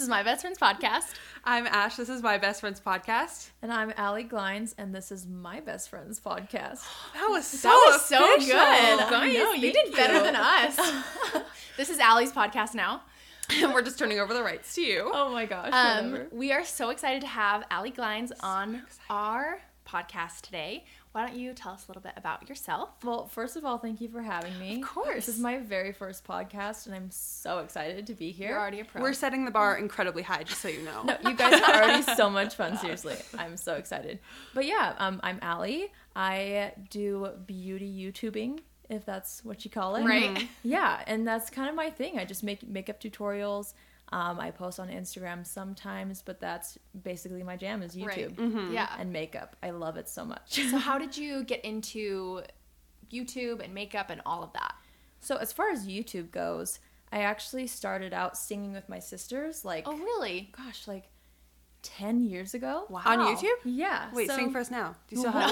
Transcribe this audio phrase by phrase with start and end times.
[0.00, 1.12] This is my best friend's podcast.
[1.44, 1.96] I'm Ash.
[1.96, 3.50] This is my best friend's podcast.
[3.60, 6.78] And I'm Allie Glines, and this is my best friend's podcast.
[7.12, 8.54] That was so That was so official.
[8.54, 8.98] good.
[8.98, 10.22] Guys, no, you thank did better you.
[10.22, 10.80] than us.
[11.76, 13.02] this is Allie's podcast now.
[13.50, 15.10] And we're just turning over the rights to you.
[15.12, 15.68] Oh my gosh.
[15.70, 20.84] Um, we are so excited to have Allie Glines on our podcast today.
[21.12, 22.90] Why don't you tell us a little bit about yourself?
[23.02, 24.76] Well, first of all, thank you for having me.
[24.80, 25.26] Of course.
[25.26, 28.50] This is my very first podcast, and I'm so excited to be here.
[28.50, 29.02] You're already a pro.
[29.02, 31.02] We're setting the bar incredibly high, just so you know.
[31.10, 32.76] No, you guys are already so much fun.
[32.78, 34.20] Seriously, I'm so excited.
[34.54, 35.90] But yeah, um, I'm Allie.
[36.14, 40.04] I do beauty YouTubing, if that's what you call it.
[40.04, 40.48] Right.
[40.62, 42.20] Yeah, and that's kind of my thing.
[42.20, 43.74] I just make makeup tutorials.
[44.12, 48.28] Um, I post on Instagram sometimes, but that's basically my jam is Right.
[48.36, 48.88] YouTube Yeah.
[48.98, 49.54] and makeup.
[49.62, 50.54] I love it so much.
[50.70, 52.42] so, how did you get into
[53.12, 54.74] YouTube and makeup and all of that?
[55.20, 56.80] So as far as YouTube goes,
[57.12, 60.50] I actually started out singing with my sisters like Oh, really?
[60.56, 61.08] gosh, like
[61.82, 62.86] 10 years ago.
[62.88, 63.02] Wow.
[63.06, 63.54] On YouTube?
[63.64, 64.10] Yeah.
[64.12, 64.96] Wait, so- sing for us now.
[65.08, 65.50] Do you still have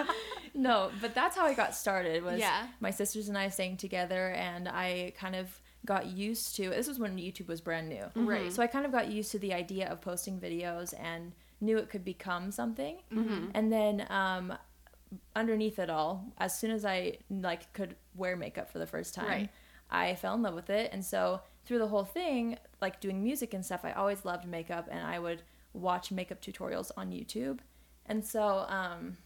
[0.00, 0.06] it?
[0.54, 2.66] No, but that's how I got started was Yeah.
[2.80, 6.98] my sisters and I sang together and I kind of got used to this was
[6.98, 8.04] when YouTube was brand new.
[8.14, 8.52] Right.
[8.52, 11.88] So I kind of got used to the idea of posting videos and knew it
[11.88, 12.98] could become something.
[13.12, 13.50] Mm-hmm.
[13.54, 14.52] And then um
[15.34, 19.26] underneath it all, as soon as I like could wear makeup for the first time,
[19.26, 19.50] Right.
[19.90, 20.90] I fell in love with it.
[20.92, 24.88] And so through the whole thing, like doing music and stuff, I always loved makeup
[24.90, 25.42] and I would
[25.72, 27.60] watch makeup tutorials on YouTube.
[28.06, 29.16] And so um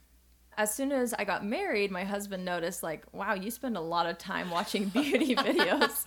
[0.56, 4.06] as soon as I got married, my husband noticed, like, wow, you spend a lot
[4.06, 6.04] of time watching beauty videos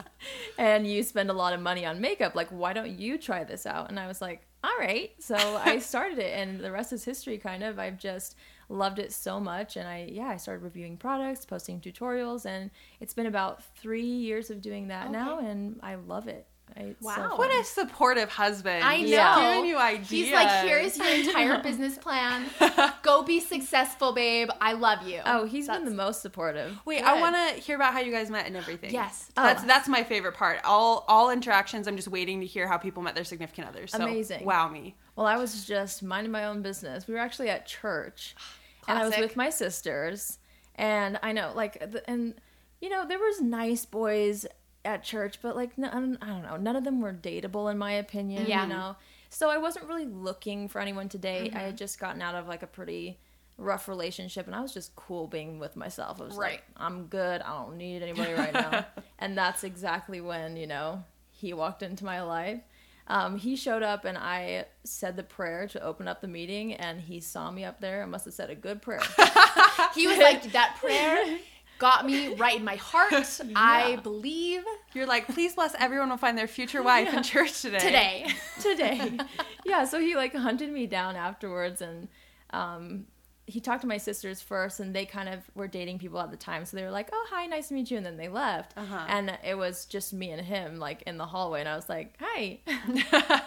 [0.58, 2.36] and you spend a lot of money on makeup.
[2.36, 3.90] Like, why don't you try this out?
[3.90, 5.12] And I was like, all right.
[5.20, 7.80] So I started it, and the rest is history, kind of.
[7.80, 8.36] I've just
[8.70, 9.76] loved it so much.
[9.76, 14.50] And I, yeah, I started reviewing products, posting tutorials, and it's been about three years
[14.50, 16.48] of doing that now, and I love it.
[16.75, 17.38] I, it's so Wow.
[17.38, 18.84] What a supportive husband.
[18.84, 19.07] I know.
[19.07, 19.53] Yeah.
[19.53, 20.09] Giving you ideas.
[20.09, 22.45] He's like, here's your entire business plan.
[23.03, 24.50] Go be successful, babe.
[24.59, 25.22] I love you.
[25.25, 26.78] Oh, he's been the most supportive.
[26.85, 28.91] Wait, I want to hear about how you guys met and everything.
[28.91, 29.31] Yes.
[29.35, 29.67] That's Oh.
[29.67, 30.59] that's my favorite part.
[30.63, 33.91] All all interactions, I'm just waiting to hear how people met their significant others.
[33.91, 34.45] So, Amazing.
[34.45, 34.95] Wow me.
[35.16, 37.07] Well, I was just minding my own business.
[37.07, 38.44] We were actually at church, ah,
[38.88, 40.40] and I was with my sisters.
[40.75, 42.34] And I know, like, and
[42.81, 44.45] you know, there was nice boys
[44.86, 47.94] at church, but like, none, I don't know, none of them were dateable in my
[47.94, 48.46] opinion.
[48.48, 48.64] Yeah.
[48.64, 48.96] You know,
[49.30, 51.56] so I wasn't really looking for anyone to date.
[51.56, 53.20] I had just gotten out of like a pretty
[53.58, 56.20] rough relationship, and I was just cool being with myself.
[56.22, 56.52] I was Right.
[56.54, 57.42] like, I'm good.
[57.42, 58.86] I don't need anybody right now.
[59.20, 62.62] and that's exactly when you know he walked into my life.
[63.06, 67.02] Um, he showed up and I said the prayer to open up the meeting, and
[67.02, 68.02] he saw me up there.
[68.02, 69.02] I must have said a good prayer.
[69.96, 71.38] He was like, that prayer
[71.84, 73.14] got me right in my heart.
[73.58, 74.64] I believe
[74.94, 77.80] You're like, please bless everyone will find their future wife in church today.
[77.80, 78.28] today.
[78.62, 79.20] today.
[79.66, 82.08] yeah, so he like hunted me down afterwards and
[82.52, 83.06] um
[83.46, 86.38] he talked to my sisters first and they kind of were dating people at the
[86.38, 88.74] time so they were like oh hi nice to meet you and then they left
[88.78, 89.06] Uh-huh.
[89.09, 92.16] and it was just me and him like in the hallway and i was like
[92.22, 92.59] hi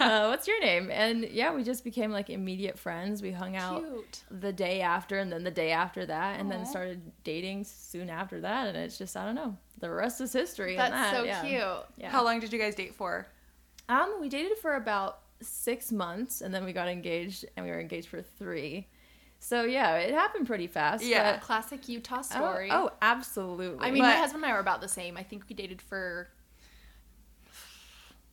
[0.00, 3.82] uh, what's your name and yeah we just became like immediate friends we hung out
[3.82, 4.22] Cute.
[4.30, 6.56] the day after and then the day after that and Aw.
[6.56, 10.32] then started dating soon after that and it's just i don't know the rest is
[10.32, 11.40] history That's that, so yeah.
[11.42, 11.86] cute.
[11.98, 13.26] yeah How long did you guys date for?
[13.88, 17.78] um, we dated for about six months, and then we got engaged, and we were
[17.78, 18.88] engaged for three.
[19.38, 21.04] So yeah, it happened pretty fast.
[21.04, 21.32] Yeah.
[21.32, 22.68] but- Classic Utah Oh, story.
[22.70, 23.86] Oh, absolutely.
[23.86, 25.16] I mean, my husband and I were about the same.
[25.16, 26.28] I think we dated for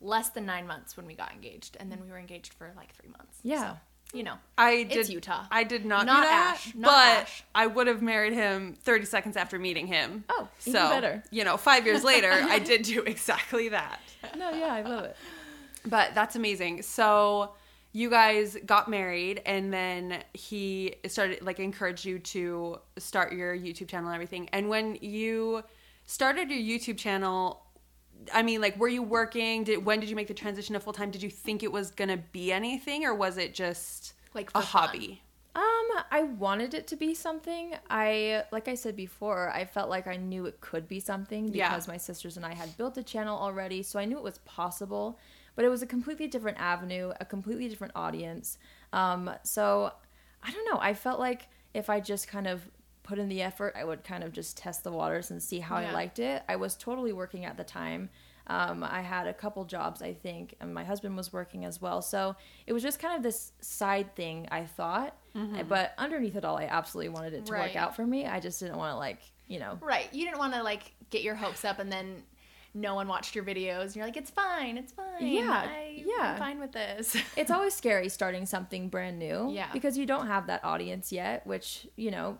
[0.01, 2.93] less than nine months when we got engaged, and then we were engaged for like
[2.95, 3.39] three months.
[3.43, 3.73] Yeah.
[3.73, 3.77] So,
[4.17, 4.97] you know, I did.
[4.97, 5.45] It's Utah.
[5.49, 6.75] I did not, Not do that, Ash.
[6.75, 7.43] Not but Ash.
[7.55, 10.23] I would have married him 30 seconds after meeting him.
[10.29, 11.23] Oh, so even better.
[11.31, 13.99] you know, five years later, I did do exactly that.
[14.37, 15.15] no, yeah, I love it.
[15.85, 16.81] But that's amazing.
[16.83, 17.51] So
[17.95, 23.87] you guys got married, and then he started like encouraged you to start your YouTube
[23.87, 24.49] channel and everything.
[24.51, 25.63] And when you
[26.05, 27.61] started your YouTube channel,
[28.33, 29.63] I mean, like, were you working?
[29.63, 31.11] Did when did you make the transition to full time?
[31.11, 34.63] Did you think it was gonna be anything, or was it just Like, a fun.
[34.63, 35.21] hobby?
[35.55, 37.75] Um, I wanted it to be something.
[37.91, 41.69] I like I said before, I felt like I knew it could be something Yeah.
[41.69, 44.39] because my sisters and I had built a channel already, so I knew it was
[44.39, 45.19] possible.
[45.55, 48.57] But it was a completely different avenue, a completely different audience.
[48.91, 49.91] Um, so
[50.41, 50.79] I don't know.
[50.81, 52.69] I felt like if I just kind of
[53.03, 55.79] put in the effort, I would kind of just test the waters and see how
[55.79, 55.89] Yeah.
[55.89, 56.41] I liked it.
[56.47, 58.09] I was totally working at the time.
[58.47, 62.01] Um, I had a couple jobs, I think, and my husband was working as well.
[62.01, 62.35] So
[62.67, 65.15] it was just kind of this side thing, I thought.
[65.67, 67.67] But underneath it all, I absolutely wanted it to Right.
[67.69, 68.25] work out for me.
[68.25, 69.77] I just didn't want to, like, you know.
[69.81, 70.13] Right.
[70.13, 72.23] You didn't want to like get your hopes up and then
[72.73, 75.27] no one watched your videos and you're like, it's fine, it's fine.
[75.27, 76.31] Yeah, I, yeah.
[76.31, 77.15] I'm fine with this.
[77.37, 79.51] it's always scary starting something brand new.
[79.51, 79.69] Yeah.
[79.71, 82.39] Because you don't have that audience yet, which, you know,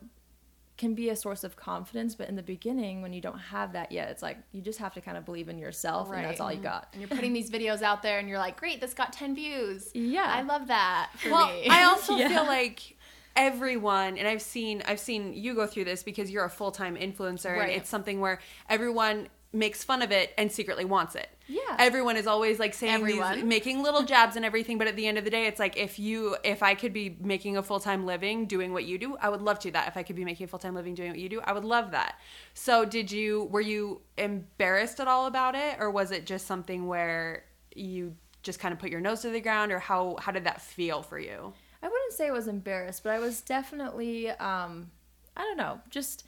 [0.75, 2.15] can be a source of confidence.
[2.15, 4.95] But in the beginning, when you don't have that yet, it's like you just have
[4.95, 6.87] to kind of believe in yourself and that's all you got.
[6.93, 9.91] and you're putting these videos out there and you're like, great, this got 10 views.
[9.93, 10.25] Yeah.
[10.27, 11.67] I love that for well, me.
[11.69, 12.29] I also Yeah.
[12.29, 12.97] feel like
[13.35, 17.59] everyone and I've seen I've seen you go through this because you're a full-time influencer
[17.59, 18.39] and it's something where
[18.69, 21.29] everyone makes fun of it and secretly wants it.
[21.47, 21.59] Yeah.
[21.77, 23.35] Everyone is always like saying Everyone.
[23.35, 25.77] these making little jabs and everything, but at the end of the day it's like
[25.77, 29.29] if you if I could be making a full-time living doing what you do, I
[29.29, 29.87] would love to that.
[29.87, 31.91] If I could be making a full-time living doing what you do, I would love
[31.91, 32.19] that.
[32.53, 36.87] So did you were you embarrassed at all about it or was it just something
[36.87, 37.43] where
[37.75, 40.61] you just kind of put your nose to the ground or how how did that
[40.61, 41.53] feel for you?
[41.83, 44.89] I wouldn't say I was embarrassed, but I was definitely, um,
[45.35, 46.23] I don't know, just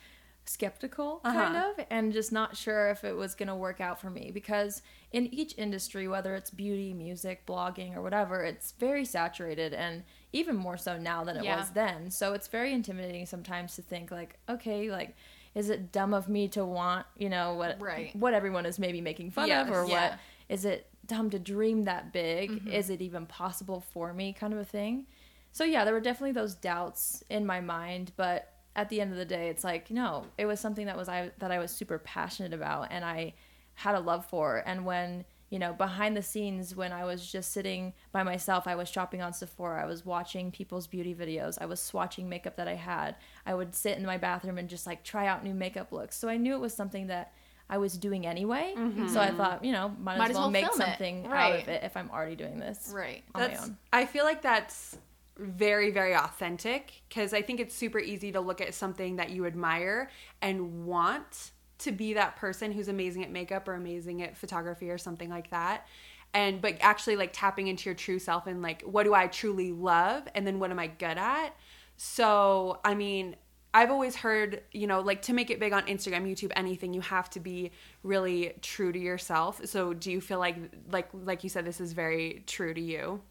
[0.45, 1.71] skeptical kind Uh-huh.
[1.77, 4.81] of, and just not sure if it was going to work out for me because
[5.11, 10.03] in each industry, whether it's beauty, music, blogging, or whatever, it's very saturated and
[10.33, 11.57] even more so now than it Yeah.
[11.57, 12.11] was then.
[12.11, 15.15] So it's very intimidating sometimes to think like, okay, like.
[15.55, 18.13] Is it dumb of me to want, you know, what Right.
[18.13, 19.65] what everyone is maybe making fun Yes.
[19.69, 20.09] of, or Yeah.
[20.09, 20.19] what
[20.49, 22.67] is it dumb to dream that big?
[22.67, 24.33] Is it even possible for me?
[24.33, 25.05] Kind of a thing.
[25.53, 29.17] So yeah, there were definitely those doubts in my mind, but at the end of
[29.17, 31.97] the day, it's like no, it was something that was I that I was super
[31.99, 33.33] passionate about and I
[33.75, 34.63] had a love for.
[34.65, 38.75] And when you know behind the scenes, when I was just sitting by myself, I
[38.75, 42.67] was shopping on Sephora, I was watching people's beauty videos, I was swatching makeup that
[42.67, 43.15] I had.
[43.45, 46.17] I would sit in my bathroom and just like try out new makeup looks.
[46.17, 47.31] So I knew it was something that
[47.69, 48.73] I was doing anyway.
[48.77, 49.07] Mm-hmm.
[49.07, 50.73] So I thought, you know, might, Might as well well make it.
[50.75, 51.61] something out Right.
[51.63, 53.23] of it if I'm already doing this right.
[53.33, 53.77] on my That's own.
[53.91, 54.97] I feel like that's
[55.37, 59.45] very very authentic because I think it's super easy to look at something that you
[59.45, 60.09] admire
[60.41, 64.97] and want to be that person who's amazing at makeup or amazing at photography or
[64.97, 65.87] something like that.
[66.33, 69.71] And but actually like tapping into your true self and like what do I truly
[69.71, 71.55] love and then what am I good at?
[71.97, 73.35] So, I mean,
[73.73, 77.01] I've always heard, you know, like to make it big on Instagram, YouTube, anything, you
[77.01, 77.71] have to be
[78.03, 79.65] really true to yourself.
[79.65, 80.55] So, do you feel like
[80.91, 83.21] like like you said this is very true to you?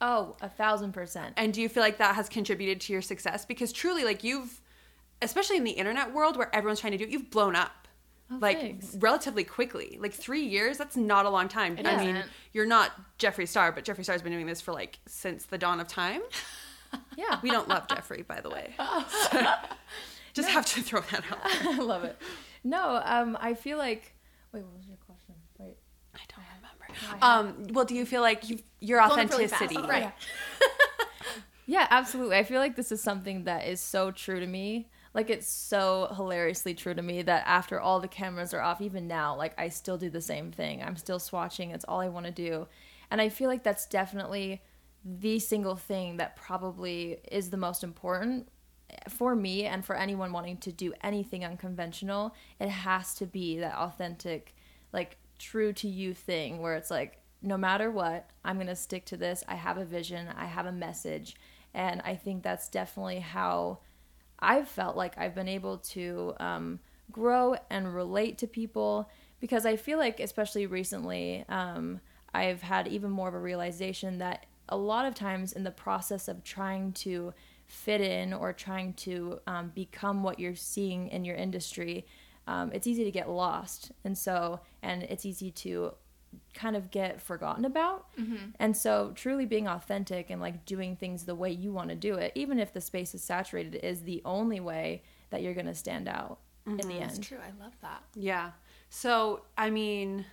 [0.00, 1.34] Oh, a thousand percent.
[1.36, 3.44] And do you feel like that has contributed to your success?
[3.44, 4.60] Because truly, like you've,
[5.22, 7.88] especially in the internet world where everyone's trying to do it, you've blown up.
[8.30, 8.94] Oh, like thanks.
[9.00, 10.76] relatively quickly, like three years.
[10.76, 11.78] That's not a long time.
[11.78, 12.30] It I mean, isn't.
[12.52, 15.80] you're not Jeffree Star, but Jeffree Star's been doing this for like since the dawn
[15.80, 16.22] of time.
[17.18, 17.38] Yeah.
[17.42, 18.74] We don't love Jeffree, by the way.
[20.32, 21.38] Just have to throw that out.
[21.44, 22.16] I love it.
[22.64, 24.14] No, um, I feel like.
[24.52, 25.34] Wait, what was your question?
[25.58, 25.76] Wait.
[26.14, 26.44] I don't.
[27.22, 29.76] Um, well, do you feel like you, your up really authenticity?
[29.76, 30.12] Right.
[31.68, 32.38] Yeah, absolutely.
[32.38, 34.88] I feel like this is something that is so true to me.
[35.12, 39.06] Like it's so hilariously true to me that after all the cameras are off, even
[39.06, 40.82] now, like I still do the same thing.
[40.82, 41.74] I'm still swatching.
[41.74, 42.68] It's all I want to do.
[43.10, 44.62] And I feel like that's definitely
[45.04, 48.48] the single thing that probably is the most important
[49.10, 52.34] for me and for anyone wanting to do anything unconventional.
[52.58, 54.54] It has to be that authentic,
[54.94, 59.04] like true to you thing where it's like, no matter what, I'm going to stick
[59.06, 59.44] to this.
[59.48, 61.36] I have a vision, I have a message.
[61.74, 63.78] And I think that's definitely how
[64.38, 66.80] I've felt like I've been able to um,
[67.12, 69.08] grow and relate to people
[69.40, 72.00] because I feel like, especially recently, um,
[72.34, 76.28] I've had even more of a realization that a lot of times in the process
[76.28, 77.32] of trying to
[77.66, 82.06] fit in or trying to um, become what you're seeing in your industry,
[82.48, 83.92] um, it's easy to get lost.
[84.04, 85.92] And so, and it's easy to
[86.54, 88.06] kind of get forgotten about.
[88.58, 92.14] And so, truly being authentic and like doing things the way you want to do
[92.14, 95.74] it, even if the space is saturated, is the only way that you're going to
[95.74, 97.38] stand out in the end that's true.
[97.38, 98.02] I love that.
[98.14, 98.52] Yeah.
[98.88, 100.24] So, I mean,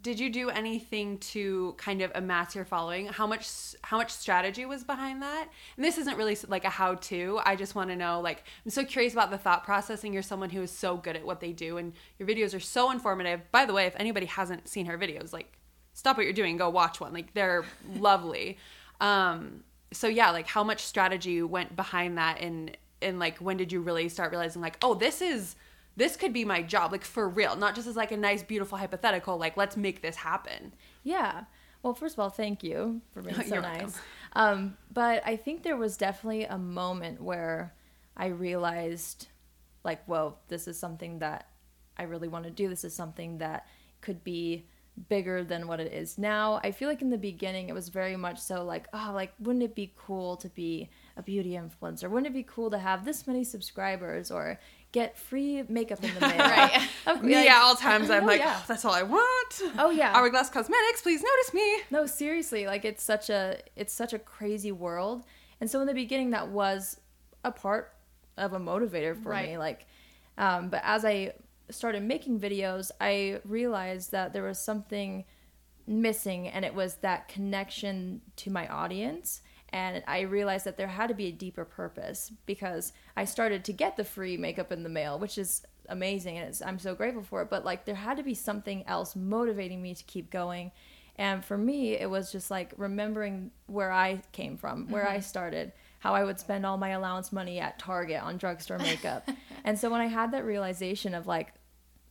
[0.00, 3.06] did you do anything to kind of amass your following?
[3.06, 3.48] How much
[3.82, 5.48] how much strategy was behind that?
[5.76, 7.40] And this isn't really like a how to.
[7.44, 10.12] I just want to know like I'm so curious about the thought processing.
[10.12, 12.90] You're someone who is so good at what they do and your videos are so
[12.90, 13.40] informative.
[13.52, 15.52] By the way, if anybody hasn't seen her videos, like
[15.92, 17.12] stop what you're doing, go watch one.
[17.12, 17.64] Like they're
[17.96, 18.58] lovely.
[19.00, 23.70] Um so yeah, like how much strategy went behind that and and like when did
[23.70, 25.56] you really start realizing like, "Oh, this is
[25.96, 28.78] this could be my job like for real not just as like a nice beautiful
[28.78, 30.72] hypothetical like let's make this happen
[31.04, 31.44] Yeah.
[31.84, 34.00] Well, first of all, thank you for being so You're nice.
[34.32, 37.74] Um, but I think there was definitely a moment where
[38.16, 39.28] I realized,
[39.84, 41.46] like, whoa, this is something that
[41.98, 42.68] I really want to do.
[42.70, 43.66] This is something that
[44.00, 44.66] could be
[45.08, 46.60] bigger than what it is now.
[46.64, 49.64] I feel like in the beginning it was very much so like, oh, like wouldn't
[49.64, 52.08] it be cool to be a beauty influencer?
[52.08, 54.60] Wouldn't it be cool to have this many subscribers or
[54.94, 56.38] get free makeup in the mail.
[56.38, 56.88] Right.
[57.06, 58.56] Of- Me like- at all times, I'm Oh, like, yeah.
[58.60, 59.52] "Oh, that's all I want.
[59.78, 60.12] Oh yeah.
[60.16, 61.66] Hourglass Cosmetics, please notice me.
[61.90, 65.24] No, seriously, like it's such a it's such a crazy world.
[65.60, 66.98] And so in the beginning that was
[67.44, 67.92] a part
[68.36, 69.86] of a motivator for me like
[70.38, 71.32] um but as I
[71.70, 75.24] started making videos, I realized that there was something
[75.86, 79.40] missing and it was that connection to my audience
[79.74, 83.72] and I realized that there had to be a deeper purpose because I started to
[83.72, 87.24] get the free makeup in the mail, which is amazing and it's, I'm so grateful
[87.24, 87.50] for it.
[87.50, 90.70] But like there had to be something else motivating me to keep going.
[91.16, 95.22] And for me, it was just like remembering where I came from, where I mm-hmm.
[95.22, 99.28] started, how I would spend all my allowance money at Target on drugstore makeup.
[99.64, 101.52] and so when I had that realization of like,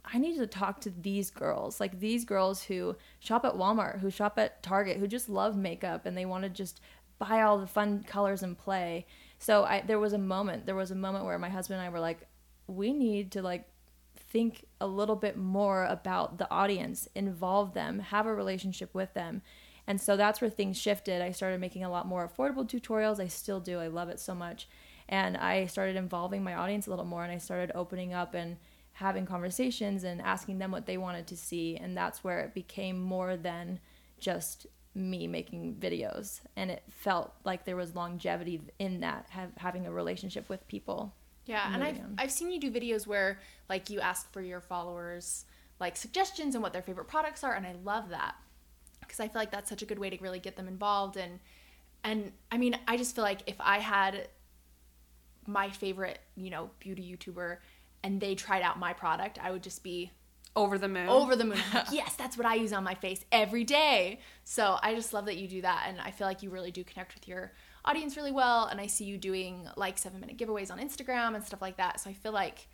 [0.05, 4.09] I need to talk to these girls, like these girls who shop at Walmart, who
[4.09, 6.81] shop at Target, who just love makeup and they want to just
[7.23, 9.05] buy all the fun colors and play.
[9.39, 11.91] So I there was a moment, there was a moment where my husband and I
[11.91, 12.27] were like,
[12.67, 13.67] we need to like
[14.15, 19.41] think a little bit more about the audience, involve them, have a relationship with them.
[19.85, 21.21] And so that's where things shifted.
[21.21, 23.19] I started making a lot more affordable tutorials.
[23.19, 23.79] I still do.
[23.79, 24.67] I love it so much.
[25.09, 28.57] And I started involving my audience a little more and I started opening up and
[28.93, 31.75] having conversations and asking them what they wanted to see.
[31.75, 33.79] And that's where it became more than
[34.19, 36.41] just me making videos.
[36.55, 41.13] And it felt like there was longevity in that, have, having a relationship with people.
[41.45, 42.15] Yeah, and I've on.
[42.17, 45.45] I've seen you do videos where like you ask for your followers
[45.79, 48.35] like suggestions and what their favorite products are, and I love that
[49.01, 51.39] because I feel like that's such a good way to really get them involved and
[52.05, 54.29] and I mean I just feel like if I had
[55.45, 57.57] my favorite you know beauty YouTuber
[58.03, 60.11] and they tried out my product, I would just be
[60.55, 61.09] Over the moon.
[61.09, 61.57] over the moon.
[61.73, 64.19] Like, yes, that's what I use on my face every day.
[64.43, 65.85] So I just love that you do that.
[65.87, 67.51] And I feel like you really do connect with your
[67.85, 68.65] audience really well.
[68.67, 71.99] And I see you doing like seven minute giveaways on Instagram and stuff like that.
[71.99, 72.67] So I feel like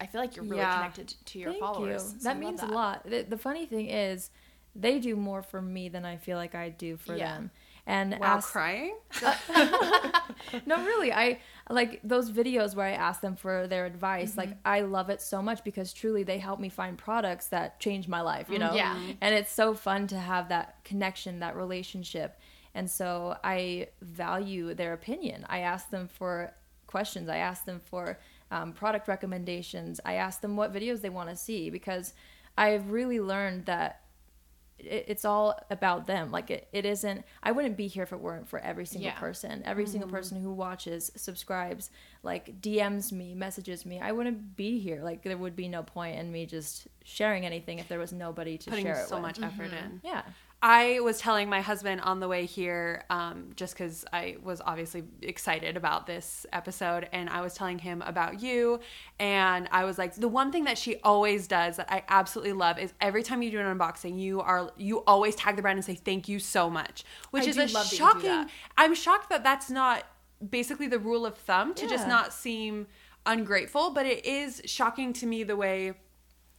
[0.00, 0.74] I feel like you're really Yeah.
[0.74, 2.12] connected to your Thank followers.
[2.14, 2.20] you.
[2.20, 2.70] So that means that.
[2.70, 3.04] a lot.
[3.08, 4.30] The, the funny thing is,
[4.76, 7.34] they do more for me than I feel like I do for Yeah.
[7.36, 7.50] them.
[7.86, 8.96] And Wow, ask, crying?
[10.66, 14.30] no, really, I like those videos where I ask them for their advice.
[14.30, 14.40] Mm-hmm.
[14.40, 18.08] Like, I love it so much because truly they help me find products that change
[18.08, 18.48] my life.
[18.48, 18.98] You know, Mm, Yeah.
[19.20, 22.38] And it's so fun to have that connection, that relationship.
[22.74, 25.44] And so I value their opinion.
[25.48, 26.54] I ask them for
[26.86, 27.28] questions.
[27.28, 28.18] I ask them for
[28.50, 30.00] um, product recommendations.
[30.04, 32.14] I ask them what videos they want to see because
[32.56, 34.00] I've really learned that
[34.78, 36.30] it, it's all about them.
[36.30, 37.24] Like it, it isn't.
[37.42, 39.18] I wouldn't be here if it weren't for every single Yeah.
[39.18, 39.62] person.
[39.64, 40.16] Every single mm-hmm.
[40.16, 41.90] person who watches, subscribes,
[42.22, 44.00] like DMs me, messages me.
[44.00, 45.02] I wouldn't be here.
[45.02, 48.58] Like there would be no point in me just sharing anything if there was nobody
[48.58, 49.22] to Putting share it so with.
[49.22, 49.70] much effort in.
[49.72, 50.06] Mm-hmm.
[50.06, 50.22] Yeah.
[50.66, 55.04] I was telling my husband on the way here, um, just because I was obviously
[55.20, 58.80] excited about this episode, and I was telling him about you.
[59.20, 62.78] And I was like, the one thing that she always does that I absolutely love
[62.78, 65.84] is every time you do an unboxing, you are you always tag the brand and
[65.84, 68.50] say thank you so much, which I is a love that you do shocking.
[68.78, 70.04] I'm shocked that that's not
[70.48, 72.86] basically the rule of thumb to just not seem
[73.26, 75.92] ungrateful, but it is shocking to me the way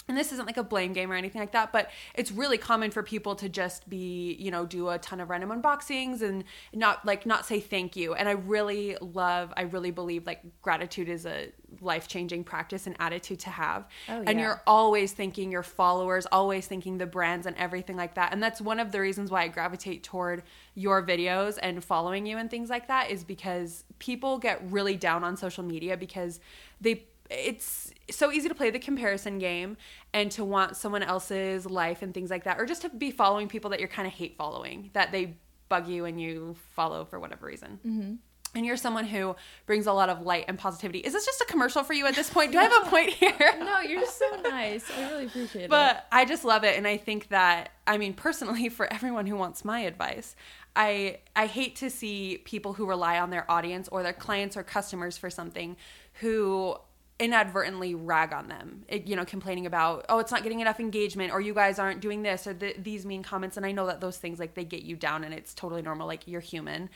[0.07, 2.91] and this isn't like a blame game or anything like that, but it's really common
[2.91, 6.43] for people to just be, you know, do a ton of random unboxings and
[6.73, 8.13] not like not say thank you.
[8.13, 12.95] And I really love, I really believe like gratitude is a life changing practice and
[12.99, 13.87] attitude to have.
[14.07, 14.29] Oh, yeah.
[14.29, 18.31] And you're always thinking your followers, always thinking the brands and everything like that.
[18.31, 20.43] And that's one of the reasons why I gravitate toward
[20.75, 25.23] your videos and following you and things like that is because people get really down
[25.23, 26.39] on social media because
[26.79, 29.77] they it's so easy to play the comparison game
[30.13, 33.47] and to want someone else's life and things like that or just to be following
[33.47, 35.35] people that you're kind of hate following that they
[35.69, 38.13] bug you and you follow for whatever reason mm-hmm.
[38.53, 41.45] and you're someone who brings a lot of light and positivity is this just a
[41.45, 44.41] commercial for you at this point do i have a point here No, you're so
[44.43, 44.85] nice.
[44.95, 45.69] I really appreciate it.
[45.69, 49.35] but I just love it and I think that I mean personally for everyone who
[49.35, 50.35] wants my advice
[50.75, 54.61] I I hate to see people who rely on their audience or their clients or
[54.63, 55.77] customers for something
[56.21, 56.77] who
[57.19, 58.83] inadvertently rag on them.
[58.87, 62.01] It, you know complaining about oh it's not getting enough engagement or you guys aren't
[62.01, 63.57] doing this or the, these mean comments.
[63.57, 66.07] And i know that those things like they get you down and it's totally normal
[66.07, 66.89] like you're human.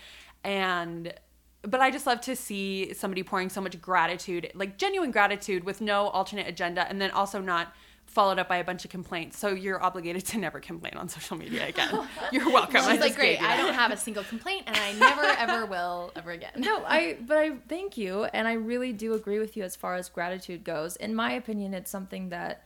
[0.44, 1.14] And
[1.62, 5.82] but I just love to see somebody pouring so much gratitude, like genuine gratitude with
[5.82, 7.74] no alternate agenda, and then also not
[8.10, 9.38] followed up by a bunch of complaints.
[9.38, 11.90] So you're obligated to never complain on social media again.
[12.32, 12.78] You're welcome.
[12.78, 13.42] I She's just like, great.
[13.42, 16.52] I don't have a single complaint, and I never ever will ever again.
[16.58, 19.96] no, I but I thank you and I really do agree with you as far
[19.96, 20.96] as gratitude goes.
[20.96, 22.64] In my opinion, it's something that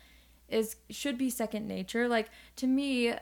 [0.50, 2.08] is should be second nature.
[2.08, 3.14] Like to me,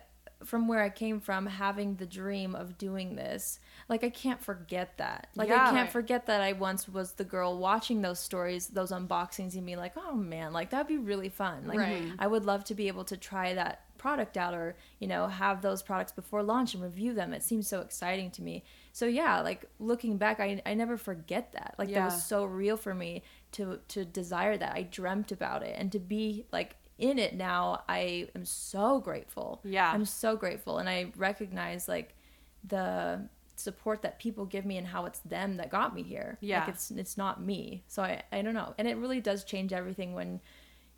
[0.44, 3.60] from where I came from, having the dream of doing this,
[3.92, 5.28] like I can't forget that.
[5.36, 5.56] Like Yeah.
[5.62, 5.92] I can't Right.
[5.92, 9.94] forget that I once was the girl watching those stories, those unboxings, and be like,
[9.98, 11.68] oh man, like that'd be really fun.
[11.68, 12.02] Like Right.
[12.02, 12.16] Mm-hmm.
[12.18, 15.62] I would love to be able to try that product out or you know have
[15.62, 17.34] those products before launch and review them.
[17.34, 18.64] It seems so exciting to me.
[18.94, 21.76] So yeah, like looking back, I I never forget that.
[21.78, 23.22] Like that was so real for me
[23.52, 24.74] to to desire that.
[24.76, 27.84] I dreamt about it and to be like in it now.
[27.90, 29.60] I am so grateful.
[29.64, 29.92] Yeah.
[29.92, 32.16] I'm so grateful, and I recognize like
[32.64, 33.28] the
[33.62, 36.38] support that people give me and how it's them that got me here.
[36.41, 36.60] Yeah.
[36.62, 37.84] like it's it's not me.
[37.88, 40.41] So I I don't know, and it really does change everything when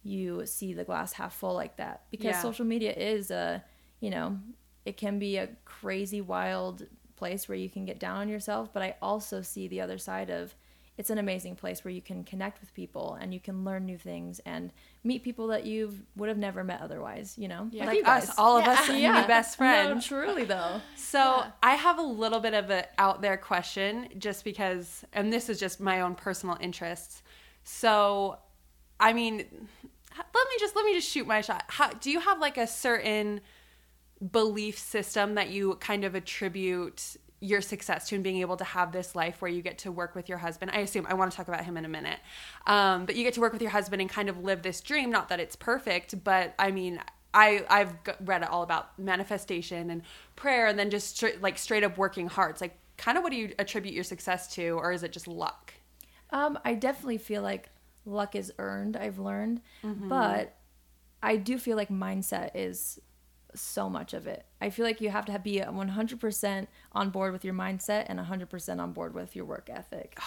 [0.04, 2.42] you see the glass half full like that because Yeah.
[2.42, 3.64] social media is a
[4.02, 4.38] you know
[4.86, 8.84] it can be a crazy wild place where you can get down on yourself but
[8.84, 10.56] i also see the other side of
[10.98, 13.98] it's an amazing place where you can connect with people and you can learn new
[13.98, 14.72] things and
[15.04, 17.86] meet people that you would have never met otherwise you know Yeah.
[17.86, 18.72] like you us, all of Yeah.
[18.74, 20.06] us, yeah new best No, friends.
[20.06, 21.52] truly though So Yeah.
[21.64, 25.60] I have a little bit of an out there question, just because, and this is
[25.60, 27.22] just my own personal interests.
[27.64, 28.38] So,
[29.00, 31.64] I mean, let me just let me just shoot my shot.
[31.68, 33.42] How, do you have like a certain
[34.32, 38.92] belief system that you kind of attribute your success to and being able to have
[38.92, 41.36] this life where you get to work with your husband i assume i want to
[41.36, 42.20] talk about him in a minute
[42.68, 45.12] um, but you get to work with your husband and kind of live this dream
[45.12, 47.00] not that it's perfect but i mean
[47.34, 50.04] I, I've read all about manifestation and
[50.36, 52.52] prayer and then just straight, like straight up working hard.
[52.52, 55.28] It's like kind of what do you attribute your success to or is it just
[55.28, 55.74] luck?
[56.30, 57.70] Um, I definitely feel like
[58.06, 59.62] luck is earned, I've learned.
[59.84, 60.10] Mm-hmm.
[60.10, 60.56] But
[61.22, 63.00] I do feel like mindset is
[63.56, 64.46] so much of it.
[64.62, 68.20] I feel like you have to have, be 100% on board with your mindset and
[68.20, 70.18] 100% on board with your work ethic.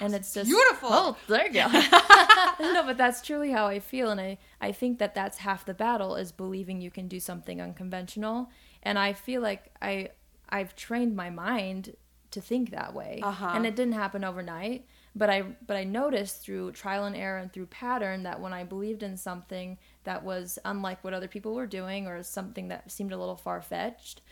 [0.00, 0.88] and it's just beautiful.
[0.90, 1.68] Oh, there you go.
[2.60, 5.74] no, but that's truly how I feel and I I think that that's half the
[5.74, 8.50] battle is believing you can do something unconventional.
[8.82, 10.10] And I feel like I
[10.48, 11.96] I've trained my mind
[12.32, 13.20] to think that way.
[13.22, 13.52] Uh-huh.
[13.54, 17.52] And it didn't happen overnight, but I but I noticed through trial and error and
[17.52, 21.66] through pattern that when I believed in something that was unlike what other people were
[21.66, 24.22] doing or something that seemed a little far fetched,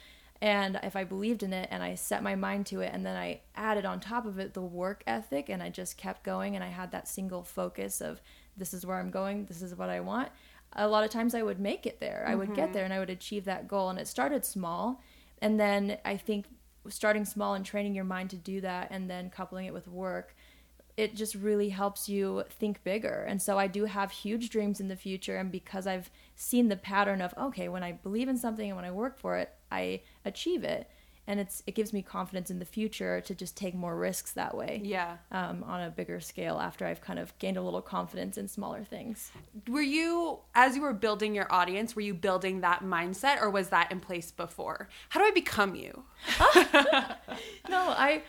[0.42, 3.16] and if I believed in it and I set my mind to it and then
[3.16, 6.64] I added on top of it the work ethic and I just kept going and
[6.64, 8.20] I had that single focus of
[8.56, 10.30] this is where I'm going, this is what I want.
[10.72, 12.24] A lot of times I would make it there.
[12.26, 12.72] I would get mm-hmm.
[12.72, 15.00] there and I would achieve that goal and it started small
[15.40, 16.46] and then I think
[16.88, 20.34] starting small and training your mind to do that and then coupling it with work
[20.96, 23.24] it just really helps you think bigger.
[23.26, 25.36] And so I do have huge dreams in the future.
[25.38, 28.84] And because I've seen the pattern of, okay, when I believe in something and when
[28.84, 30.88] I work for it, I achieve it.
[31.24, 34.56] And it's it gives me confidence in the future to just take more risks that
[34.56, 35.18] way Yeah.
[35.30, 38.82] um, on a bigger scale after I've kind of gained a little confidence in smaller
[38.82, 39.30] things.
[39.68, 43.68] Were you, as you were building your audience, were you building that mindset or was
[43.68, 44.88] that in place before?
[45.10, 46.02] How do I become you?
[47.68, 48.22] no, I,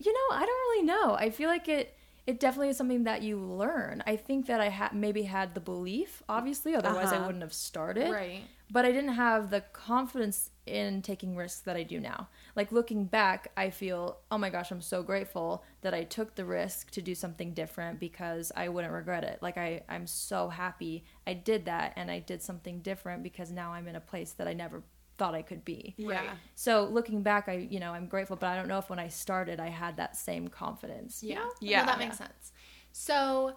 [0.00, 1.14] you know, I don't really know.
[1.14, 1.96] I feel like it.
[2.26, 4.02] It definitely is something that you learn.
[4.06, 7.26] I think that I had maybe had the belief, obviously, otherwise I Uh-huh.
[7.26, 8.10] wouldn't have started.
[8.10, 8.42] Right.
[8.72, 12.28] But I didn't have the confidence in taking risks that I do now.
[12.54, 16.44] Like looking back, I feel, oh my gosh, I'm so grateful that I took the
[16.44, 19.42] risk to do something different because I wouldn't regret it.
[19.42, 23.72] Like I, I'm so happy I did that and I did something different because now
[23.72, 24.84] I'm in a place that I never
[25.20, 25.94] thought I could be.
[25.98, 26.32] Yeah.
[26.54, 29.08] So looking back, I you know I'm grateful, but I don't know if when I
[29.08, 31.22] started I had that same confidence.
[31.22, 31.38] you Yeah.
[31.40, 31.50] know?
[31.60, 31.80] Yeah.
[31.80, 32.52] No, that makes sense.
[32.92, 33.54] So,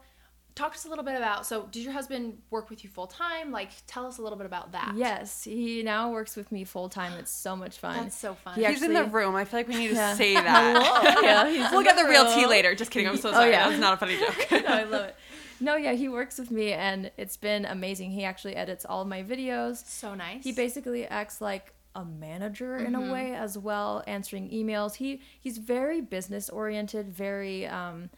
[0.55, 1.45] talk to us a little bit about.
[1.47, 3.51] So, did your husband work with you full time?
[3.51, 4.93] Like, tell us a little bit about that.
[4.95, 7.13] Yes, he now works with me full time.
[7.13, 7.97] It's so much fun.
[8.03, 8.59] That's so fun.
[8.59, 8.69] Yeah.
[8.71, 9.35] He's in the room.
[9.35, 10.13] I feel like we need to Yeah.
[10.15, 11.19] say that.
[11.23, 12.75] yeah, he's we'll in get the real tea later.
[12.75, 13.07] Just kidding.
[13.07, 13.51] I'm so Oh, sorry.
[13.51, 13.69] yeah.
[13.69, 14.51] That's not a funny joke.
[14.51, 15.15] no, I love it.
[15.63, 18.11] No, yeah, he works with me and it's been amazing.
[18.11, 19.85] He actually edits all of my videos.
[19.87, 20.43] So nice.
[20.43, 23.09] He basically acts like a manager in Mm-hmm.
[23.09, 24.95] a way as well, answering emails.
[24.95, 28.09] He he's very business oriented, very um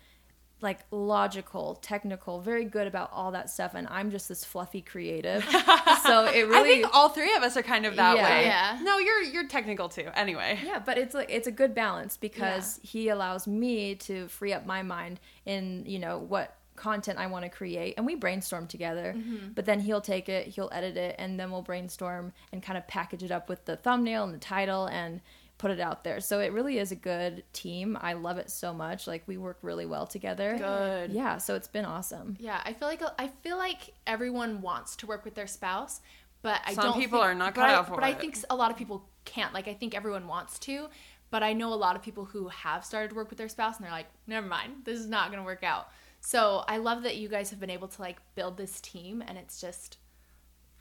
[0.61, 5.43] like logical, technical, very good about all that stuff and I'm just this fluffy creative.
[6.03, 8.23] so it really I think all three of us are kind of that Yeah.
[8.29, 8.45] way.
[8.45, 8.79] Yeah.
[8.81, 10.07] No, you're you're technical too.
[10.15, 10.57] Anyway.
[10.65, 14.65] Yeah, but it's like it's a good balance because he allows me to free up
[14.65, 19.13] my mind in you know what content I want to create, and we brainstorm together.
[19.17, 19.53] Mm-hmm.
[19.53, 22.87] But then he'll take it, he'll edit it, and then we'll brainstorm and kind of
[22.87, 25.21] package it up with the thumbnail and the title and
[25.57, 26.19] put it out there.
[26.19, 27.97] So it really is a good team.
[28.01, 29.07] I love it so much.
[29.07, 30.57] Like we work really well together.
[30.57, 31.11] Good.
[31.11, 32.35] Yeah, so it's been awesome.
[32.39, 36.01] Yeah, I feel like I feel like everyone wants to work with their spouse,
[36.41, 36.99] but I Some don't.
[36.99, 39.07] people think- are not but cut out for But I think a lot of people
[39.23, 39.53] can't.
[39.53, 40.87] Like, I think everyone wants to,
[41.31, 43.77] but I know a lot of people who have started to work with their spouse
[43.77, 45.89] and they're like, never mind, this is not going to work out.
[46.25, 49.37] So I love that you guys have been able to like build this team, and
[49.37, 49.97] it's just,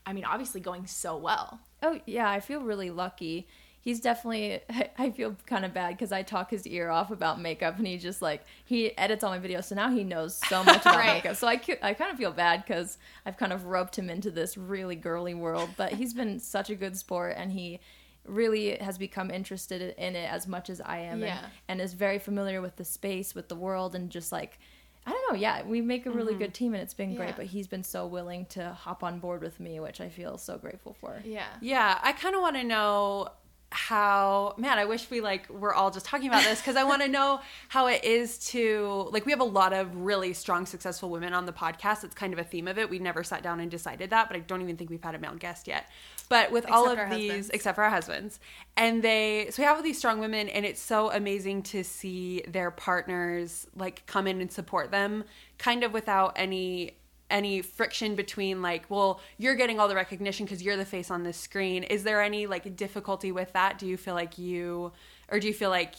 [0.06, 1.60] I mean, obviously going so well.
[1.82, 3.46] Oh yeah, I feel really lucky.
[3.78, 4.60] He's definitely.
[4.98, 7.98] I feel kind of bad because I talk his ear off about makeup, and he
[7.98, 11.16] just like he edits all my videos, so now he knows so much about Right.
[11.16, 11.36] makeup.
[11.36, 14.56] So I I kind of feel bad because I've kind of roped him into this
[14.56, 15.68] really girly world.
[15.76, 17.80] But he's been such a good sport, and he
[18.26, 21.36] really has become interested in it as much as I am, Yeah.
[21.40, 24.58] and, and is very familiar with the space, with the world, and just like.
[25.06, 25.38] I don't know.
[25.38, 26.42] Yeah, we make a really mm-hmm.
[26.42, 27.18] good team, and it's been Yeah.
[27.18, 27.36] great.
[27.36, 30.56] But he's been so willing to hop on board with me, which I feel so
[30.56, 31.20] grateful for.
[31.24, 31.46] Yeah.
[31.60, 33.28] Yeah, I kind of want to know
[33.74, 37.02] how man i wish we like were all just talking about this because i want
[37.02, 41.10] to know how it is to like we have a lot of really strong successful
[41.10, 42.04] women on the podcast.
[42.04, 42.88] It's kind of a theme of it.
[42.88, 45.18] We never sat down and decided that but i don't even think we've had a
[45.18, 45.90] male guest yet.
[46.28, 47.50] But with all of these husbands.
[47.50, 48.40] except for our husbands.
[48.76, 52.42] And they so we have all these strong women and it's so amazing to see
[52.46, 55.24] their partners like come in and support them
[55.58, 56.96] kind of without any
[57.30, 61.22] any friction between like well you're getting all the recognition because you're the face on
[61.22, 64.92] this screen is there any like difficulty with that do you feel like you
[65.30, 65.94] or do you feel like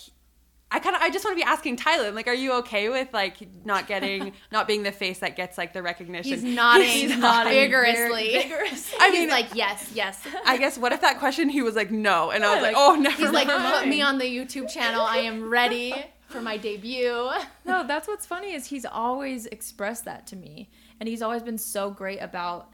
[0.72, 3.12] I kind of I just want to be asking Tyler like are you okay with
[3.14, 7.18] like not getting not being the face that gets like the recognition He's nodding, He's
[7.18, 8.32] nodding vigorously.
[8.34, 8.98] vigorously.
[9.00, 10.22] I He's mean- like, yes, yes.
[10.46, 12.84] I guess what if that question he was like no and I was like, like,
[12.84, 15.02] oh never He's like, put me on the YouTube channel.
[15.02, 15.94] I am ready
[16.28, 17.30] for my debut.
[17.66, 21.58] no, that's what's funny is he's always expressed that to me, and he's always been
[21.58, 22.72] so great about.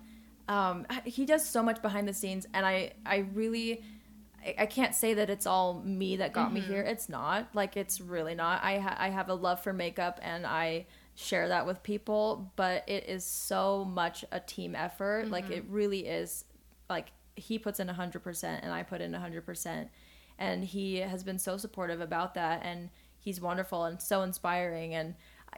[0.48, 3.84] Um, he does so much behind the scenes, and I, I really,
[4.60, 6.82] I, can't say that it's all me that got me here.
[6.82, 7.48] It's not.
[7.54, 8.62] Like it's really not.
[8.64, 12.84] I, ha- I have a love for makeup, and I share that with people, but
[12.90, 15.30] it is so much a team effort.
[15.30, 16.44] Like it really is.
[16.90, 19.90] Like he puts in hundred percent, and I put in hundred percent,
[20.38, 22.90] and he has been so supportive about that, and
[23.22, 25.16] he's wonderful and so inspiring and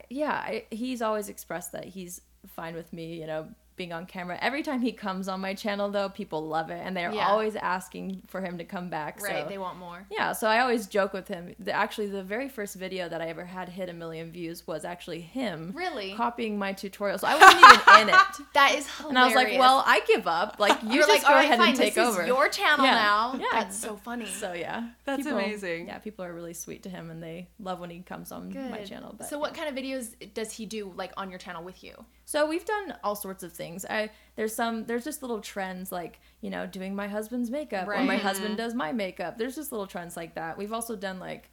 [0.09, 4.37] yeah I, he's always expressed that he's fine with me you know being on camera
[4.39, 7.27] every time he comes on my channel though people love it and they're Yeah.
[7.29, 10.05] always asking for him to come back Right, so they want more.
[10.11, 13.25] yeah so i always joke with him the, actually the very first video that i
[13.29, 16.13] ever had hit a million views was actually him Really?
[16.13, 18.15] copying my tutorial so i wasn't even in it
[18.53, 19.09] That is hilarious.
[19.09, 21.33] and i was like well i give up like you You're just like, go all
[21.33, 22.91] right, ahead fine, and take this over is your channel Yeah.
[22.93, 23.33] now.
[23.39, 23.45] Yeah.
[23.53, 24.27] That's so funny.
[24.27, 25.87] so yeah That's amazing.
[25.87, 28.83] yeah people are really sweet to him and they love when he comes on my
[28.83, 31.83] channel but so, what kind of videos does he do like on your channel with
[31.83, 31.95] you?
[32.25, 33.85] So we've done all sorts of things.
[33.89, 38.01] I there's some there's just little trends like you know doing my husband's makeup or
[38.03, 38.63] my husband mm-hmm.
[38.63, 39.37] does my makeup.
[39.37, 40.57] There's just little trends like that.
[40.57, 41.49] We've also done like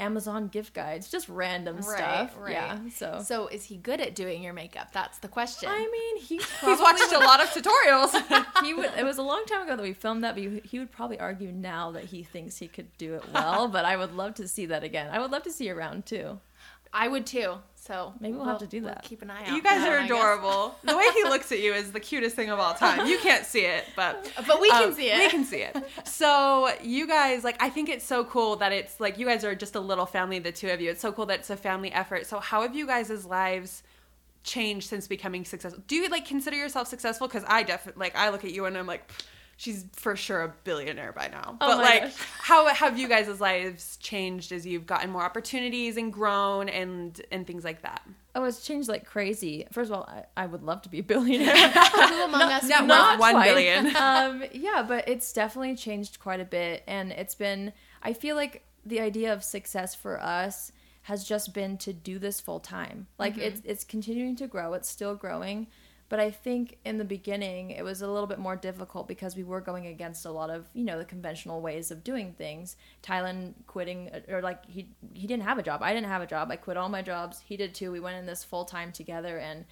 [0.00, 2.36] Amazon gift guides, just random Right, stuff.
[2.38, 2.52] right.
[2.52, 2.78] Yeah.
[2.90, 4.92] So, So, is he good at doing your makeup?
[4.92, 5.68] That's the question.
[5.68, 8.62] I mean, he He's watched a lot of tutorials.
[8.64, 8.90] he would.
[8.96, 11.20] It was a long time ago that we filmed that, but he, he would probably
[11.20, 13.68] argue now that he thinks he could do it well.
[13.68, 15.10] but I would love to see that again.
[15.12, 16.40] I would love to see you around too.
[16.92, 17.56] I would too.
[17.90, 19.02] So Maybe we'll have to do that.
[19.02, 19.56] keep an eye out.
[19.56, 20.76] you guys are him, adorable.
[20.84, 23.08] The way he looks at you is the cutest thing of all time.
[23.08, 25.18] You can't see it, but But we can um, see it.
[25.18, 25.76] We can see it.
[26.04, 29.56] So you guys, like, I think it's so cool that it's like you guys are
[29.56, 30.90] just a little family, the two of you.
[30.90, 32.26] It's so cool that it's a family effort.
[32.26, 33.82] So how have you guys' lives
[34.44, 35.82] changed since becoming successful?
[35.88, 37.26] Do you like consider yourself successful?
[37.26, 39.10] Because I definitely like I look at you and I'm like.
[39.60, 41.56] "Pff, She's for sure a billionaire by now.
[41.60, 42.16] Oh but my like gosh.
[42.38, 47.46] how have you guys' lives changed as you've gotten more opportunities and grown and and
[47.46, 48.02] things like that?
[48.34, 49.66] Oh, it's changed like crazy.
[49.72, 51.54] First of all, I, I would love to be a billionaire.
[51.68, 53.18] Who among us Net would worth not?
[53.18, 53.44] one quite.
[53.48, 53.86] billion.
[53.96, 57.72] um, yeah, but it's definitely changed quite a bit, and it's been.
[58.02, 62.40] I feel like the idea of success for us has just been to do this
[62.40, 63.06] full time.
[63.18, 64.74] Like it's it's continuing to grow.
[64.74, 65.66] It's still growing,
[66.10, 69.44] but I think in the beginning it was a little bit more difficult because we
[69.44, 72.76] were going against a lot of you know the conventional ways of doing things.
[73.00, 75.82] Tyler quitting uh, or like he he didn't have a job.
[75.82, 76.50] I didn't have a job.
[76.50, 77.40] I quit all my jobs.
[77.46, 77.92] He did too.
[77.92, 79.64] We went in this full time together and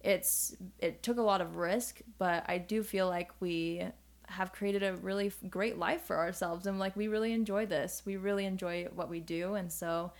[0.00, 3.84] it's it took a lot of risk, but I do feel like we
[4.26, 8.02] have created a really great life for ourselves and like we really enjoy this.
[8.04, 10.12] We really enjoy what we do and so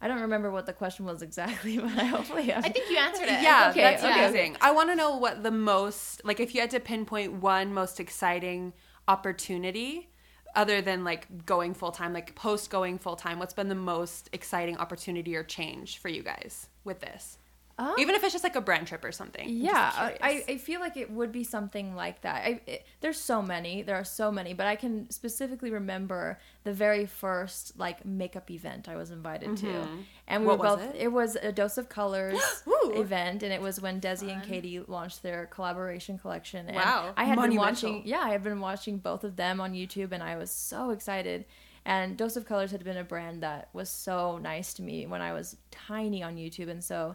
[0.00, 2.64] I don't remember what the question was exactly, but I hopefully have.
[2.64, 3.42] I think you answered it.
[3.42, 4.56] Yeah, Okay, that's okay, amazing.
[4.60, 7.98] I want to know what the most like if you had to pinpoint one most
[8.00, 8.72] exciting
[9.08, 10.08] opportunity
[10.54, 14.28] other than like going full time, like post going full time, what's been the most
[14.32, 17.38] exciting opportunity or change for you guys with this?
[17.78, 19.46] Um, Even if it's just like a brand trip or something.
[19.48, 20.44] Yeah I.
[20.48, 23.96] I feel like it would be something like that I, it, there's so many there
[23.96, 28.96] are so many but i can specifically remember the very first like makeup event i
[28.96, 29.86] was invited to
[30.26, 31.12] and we What were was both it?
[31.12, 32.40] was a dose of colors
[32.84, 37.12] event and it was when desi and Katy launched their collaboration collection and Wow.
[37.16, 40.22] i had been watching yeah i had been watching both of them on youtube and
[40.22, 41.44] i was so excited
[41.84, 45.22] and Dose of Colors had been a brand that was so nice to me when
[45.22, 46.68] I was tiny on YouTube.
[46.68, 47.14] And so,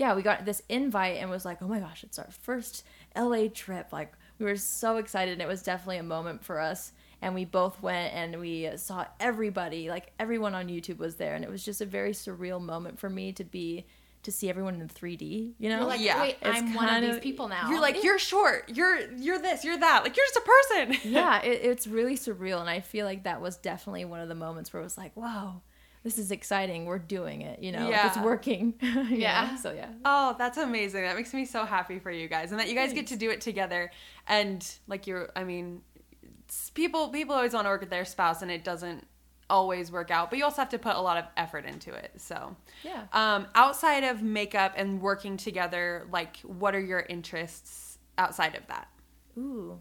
[0.00, 2.84] yeah, we got this invite and was like, oh my gosh, it's our first
[3.14, 3.92] LA trip.
[3.92, 7.44] Like, we were so excited and it was definitely a moment for us and we
[7.44, 11.62] both went and we saw everybody like everyone on youtube was there and it was
[11.62, 13.84] just a very surreal moment for me to be
[14.22, 16.20] to see everyone in 3d you know You're like, Yeah.
[16.22, 17.68] wait, It's I'm one of kind these people now.
[17.68, 18.70] You're like, you're short.
[18.74, 19.62] You're you're this.
[19.64, 20.02] You're that.
[20.04, 21.12] Like you're just a person.
[21.12, 24.34] yeah it, it's really surreal and i feel like that was definitely one of the
[24.34, 25.60] moments where it was like whoa
[26.02, 28.74] this is exciting we're doing it you know like, it's working
[29.10, 29.50] Yeah.
[29.50, 29.56] know?
[29.56, 31.02] so yeah Oh, that's amazing.
[31.02, 33.28] That makes me so happy for you guys, and that you guys get to do
[33.30, 33.90] it together.
[34.26, 35.82] And like you're, I mean,
[36.74, 39.06] people people always want to work with their spouse, and it doesn't
[39.50, 40.30] always work out.
[40.30, 42.12] But you also have to put a lot of effort into it.
[42.16, 48.54] So yeah Um, outside of makeup and working together, like what are your interests outside
[48.54, 48.88] of that?
[49.36, 49.80] Ooh,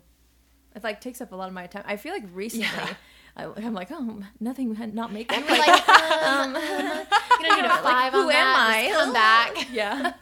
[0.75, 1.83] it like takes up a lot of my time.
[1.87, 2.93] I feel like recently, Yeah.
[3.37, 5.39] I, I'm like, oh, nothing, not makeup.
[5.47, 6.55] You're like, um,
[7.39, 8.83] you don't need a five who on am that.
[8.87, 8.91] I?
[8.91, 9.67] Come back.
[9.71, 10.13] yeah,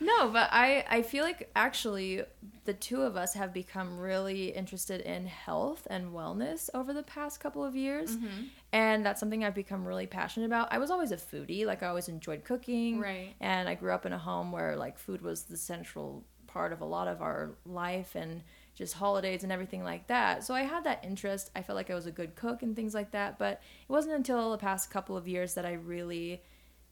[0.00, 2.22] no, but I, I feel like actually
[2.66, 7.40] the two of us have become really interested in health and wellness over the past
[7.40, 8.42] couple of years, Mm-hmm.
[8.72, 10.72] and that's something I've become really passionate about.
[10.72, 13.34] I was always a foodie, like I always enjoyed cooking, Right.
[13.40, 16.80] and I grew up in a home where like food was the central part of
[16.80, 18.42] a lot of our life and
[18.80, 20.42] just holidays and everything like that.
[20.42, 21.50] So I had that interest.
[21.54, 23.38] I felt like I was a good cook and things like that.
[23.38, 26.42] But it wasn't until the past couple of years that I really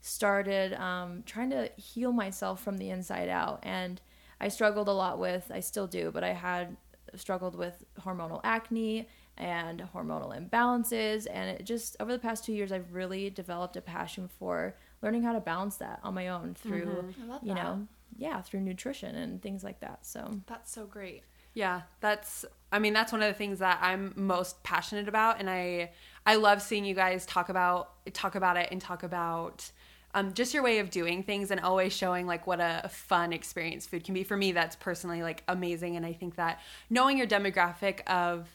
[0.02, 3.60] started um, trying to heal myself from the inside out.
[3.62, 4.00] And
[4.38, 6.76] I struggled a lot with, I still do, but I had
[7.16, 11.26] struggled with hormonal acne and hormonal imbalances.
[11.30, 15.22] And it just, over the past two years, I've really developed a passion for learning
[15.22, 17.86] how to balance that on my own through, I love you know,
[18.18, 20.04] yeah, through nutrition and things like that.
[20.04, 21.22] So, That's so great.
[21.58, 25.50] Yeah, that's I mean that's one of the things that I'm most passionate about and
[25.50, 25.90] I
[26.24, 29.68] I love seeing you guys talk about talk about it and talk about
[30.14, 33.88] um, just your way of doing things and always showing like what a fun experience
[33.88, 34.22] food can be.
[34.22, 38.48] For me that's personally like amazing and I think that knowing your demographic of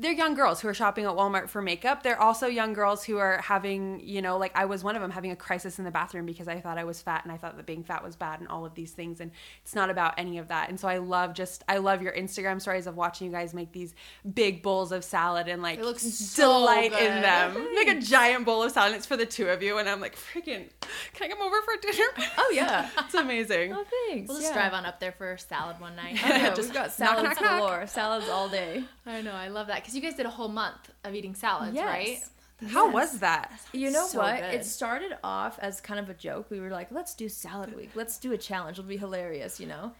[0.00, 2.02] they're young girls who are shopping at Walmart for makeup.
[2.02, 5.10] They're also young girls who are having, you know, like I was one of them
[5.10, 7.56] having a crisis in the bathroom because I thought I was fat and I thought
[7.56, 9.20] that being fat was bad and all of these things.
[9.20, 9.30] And
[9.62, 10.70] it's not about any of that.
[10.70, 13.72] And so I love just, I love your Instagram stories of watching you guys make
[13.72, 13.94] these
[14.34, 17.24] big bowls of salad and like It looks so delight in good.
[17.24, 17.68] them.
[17.76, 18.92] Like a giant bowl of salad.
[18.92, 19.76] And it's for the two of you.
[19.78, 20.64] And I'm like, freaking,
[21.12, 22.08] can I come over for dinner?
[22.38, 22.88] oh, yeah.
[22.98, 23.74] it's amazing.
[23.74, 24.28] oh, thanks.
[24.28, 24.54] We'll just yeah.
[24.54, 26.18] drive on up there for salad one night.
[26.24, 27.58] Oh, yeah, Just got knock, salads knock, knock.
[27.60, 27.86] galore.
[27.86, 28.84] Salads all day.
[29.06, 31.74] I know, I love that because you guys did a whole month of eating salads,
[31.74, 31.86] Yes.
[31.86, 32.70] right?
[32.70, 32.94] How Yes.
[32.94, 33.50] was that?
[33.72, 34.36] You know So what?
[34.40, 34.54] good.
[34.54, 36.50] It started off as kind of a joke.
[36.50, 37.90] We were like, let's do salad week.
[37.94, 38.78] Let's do a challenge.
[38.78, 39.92] It'll be hilarious, you know?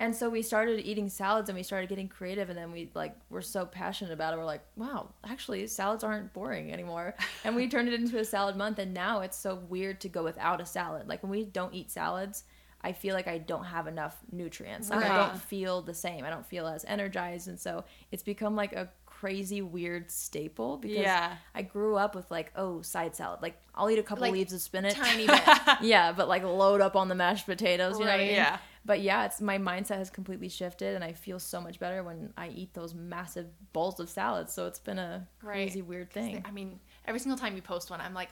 [0.00, 3.14] And so we started eating salads and we started getting creative and then we like
[3.30, 4.36] were so passionate about it.
[4.36, 7.14] We're like, wow, actually salads aren't boring anymore.
[7.44, 10.22] And we turned it into a salad month and now it's so weird to go
[10.22, 11.08] without a salad.
[11.08, 12.44] Like when we don't eat salads,
[12.80, 14.88] I feel like I don't have enough nutrients.
[14.88, 16.24] Like I don't feel the same.
[16.24, 18.88] I don't feel as energized and so it's become like a
[19.20, 21.36] crazy weird staple because Yeah.
[21.54, 23.40] I grew up with like, oh, side salad.
[23.42, 24.94] Like I'll eat a couple Like, leaves of spinach.
[24.94, 25.40] Tiny bit.
[25.82, 28.26] yeah, but like load up on the mashed potatoes, you know what I Right.
[28.26, 28.34] mean?
[28.36, 28.58] Yeah.
[28.84, 32.32] But yeah, it's my mindset has completely shifted and I feel so much better when
[32.36, 34.52] I eat those massive bowls of salads.
[34.52, 35.54] So it's been a Right.
[35.54, 36.44] crazy weird thing.
[36.46, 38.30] I mean, every single time you post one, I'm like,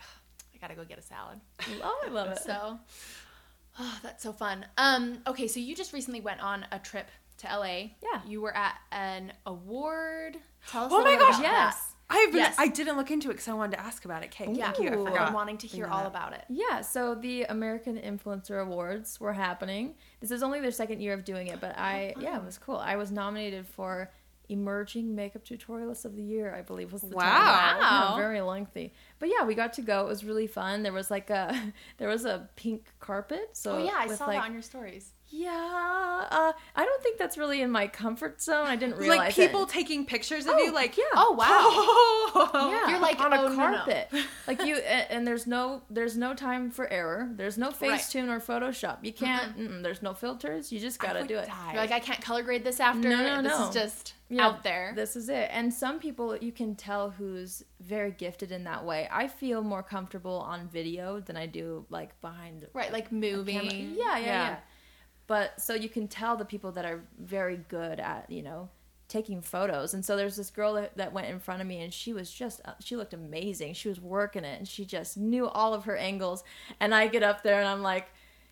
[0.55, 1.41] I gotta go get a salad.
[1.83, 2.39] Oh, I love it.
[2.39, 2.79] So,
[3.81, 4.65] oh, that's so fun.
[4.79, 7.91] Um, okay, so you just recently went on a trip to LA.
[8.03, 8.23] Yeah.
[8.27, 10.39] You were at an award.
[10.69, 10.93] Tell us.
[10.93, 11.83] Oh my gosh, yes.
[12.09, 12.55] I've been, Yes.
[12.57, 14.31] I didn't look into it because I wanted to ask about it.
[14.31, 14.51] Kate.
[14.55, 15.07] Yeah, thank you.
[15.09, 15.27] I.
[15.27, 16.45] I'm wanting to hear Thinking all about it.
[16.49, 19.97] Yeah, so the American Influencer Awards were happening.
[20.21, 22.59] This is only their second year of doing it, but I oh, yeah, it was
[22.59, 22.77] cool.
[22.77, 24.13] I was nominated for
[24.49, 27.23] Emerging Makeup Tutorialist of the Year, I believe was the Wow.
[27.25, 27.81] title.
[27.81, 28.09] Wow.
[28.11, 28.93] Yeah, very lengthy.
[29.19, 30.03] But yeah, we got to go.
[30.03, 30.85] It was really fun.
[30.85, 33.51] There was like a there was a pink carpet.
[33.53, 35.13] So Oh yeah, I saw like, that on your stories.
[35.29, 35.51] Yeah,
[36.31, 38.67] uh, I don't think that's really in my comfort zone.
[38.67, 39.69] I didn't realize Like people It.
[39.71, 41.05] taking pictures of Oh, you, like yeah.
[41.15, 42.71] Oh wow.
[42.71, 44.09] Yeah, You're like, on "Oh, a no, no." carpet,
[44.47, 47.29] like you, and, and there's no there's no time for error.
[47.35, 48.01] There's no Right.
[48.01, 48.99] Facetune or Photoshop.
[49.03, 49.57] You can't.
[49.59, 50.71] mm-mm, there's no filters.
[50.73, 51.47] You just gotta do it.
[51.49, 51.73] die.
[51.73, 53.09] You're like, I can't color grade this after.
[53.09, 53.69] No, no, This no.
[53.69, 54.93] is just Yeah, out there.
[54.95, 55.49] This is it.
[55.53, 59.09] And some people you can tell who's very gifted in that way.
[59.11, 63.95] I feel more comfortable on video than I do like behind right, like a moving.
[63.97, 64.25] Yeah, yeah, Yeah.
[64.27, 64.57] yeah.
[65.27, 68.69] But so you can tell the people that are very good at, you know,
[69.09, 69.95] taking photos.
[69.95, 72.31] And so there's this girl that, that went in front of me and she was
[72.31, 73.75] just uh, she looked amazing.
[73.75, 76.45] She was working it and she just knew all of her angles.
[76.81, 78.09] And I get up there and I'm like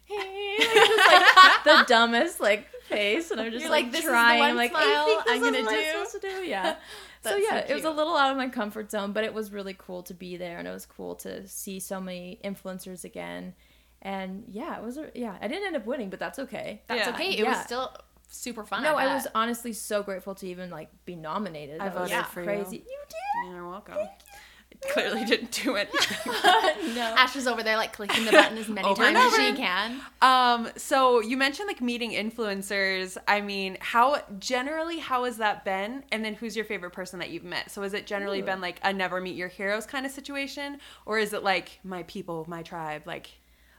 [0.06, 4.00] Hey, like, just like the dumbest like face, and I'm just You're like, like, "This
[4.00, 4.42] is the trying.
[4.42, 6.44] I'm like, I think this I'm is gonna what do." supposed to do.
[6.44, 6.72] Yeah.
[6.72, 6.76] so
[7.22, 9.50] That's so yeah, it was a little out of my comfort zone, but it was
[9.50, 13.54] really cool to be there, and it was cool to see so many influencers again.
[14.04, 14.98] And yeah, it was.
[14.98, 16.82] A, yeah, I didn't end up winning, but that's okay.
[16.86, 17.14] That's Yeah.
[17.14, 17.30] okay.
[17.30, 17.48] It Yeah.
[17.56, 17.90] was still
[18.28, 18.82] super fun.
[18.82, 21.80] no, I, I, was honestly so grateful to even like be nominated.
[21.80, 22.46] I That was voted for you.
[22.46, 22.84] crazy.
[22.86, 23.94] You You're welcome.
[23.96, 24.10] I
[24.92, 25.88] clearly didn't do it.
[26.94, 27.14] no.
[27.16, 30.00] Ash is over there like clicking the button as many times as she can.
[30.20, 33.16] Um, so you mentioned like meeting influencers.
[33.26, 36.04] I mean, how generally how has that been?
[36.12, 37.70] And then who's your favorite person that you've met?
[37.70, 38.46] So has it generally Ooh.
[38.46, 42.02] been like a never meet your heroes kind of situation, or is it like my
[42.04, 43.02] people, my tribe?
[43.06, 43.30] Like,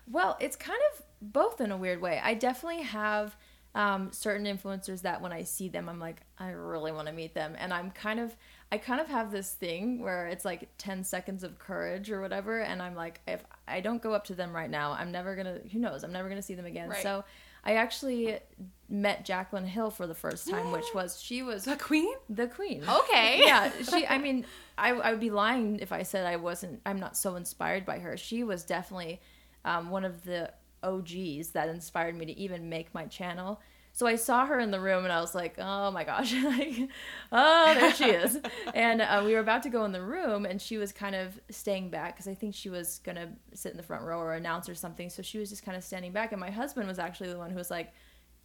[0.07, 2.21] Well, it's kind of both in a weird way.
[2.23, 3.35] I definitely have
[3.73, 7.33] um, certain influencers that when I see them, I'm like, I really want to meet
[7.33, 8.35] them, and I'm kind of,
[8.71, 12.61] I kind of have this thing where it's like 10 seconds of courage or whatever,
[12.61, 15.59] and I'm like, if I don't go up to them right now, I'm never gonna,
[15.71, 16.89] who knows, I'm never gonna see them again.
[16.89, 17.03] Right.
[17.03, 17.23] So.
[17.67, 18.37] I actually
[18.87, 22.13] met Jaclyn Hill for the first time, which was she was the queen?
[22.29, 22.83] the queen.
[22.87, 23.41] Okay.
[23.43, 24.05] yeah, she.
[24.05, 24.45] I mean,
[24.77, 26.81] I, I would be lying if I said I wasn't.
[26.85, 28.17] I'm not so inspired by her.
[28.17, 29.19] She was definitely
[29.65, 30.51] um, one of the
[30.84, 33.60] OGs that inspired me to even make my channel.
[33.91, 36.89] So I saw her in the room and I was like, oh my gosh, like,
[37.32, 38.38] oh, there she is.
[38.73, 41.39] and uh, we were about to go in the room and she was kind of
[41.49, 44.34] staying back because I think she was going to sit in the front row or
[44.34, 45.10] announce or something.
[45.10, 46.34] So she was just kind of standing back.
[46.34, 47.93] And my husband was actually the one who was like,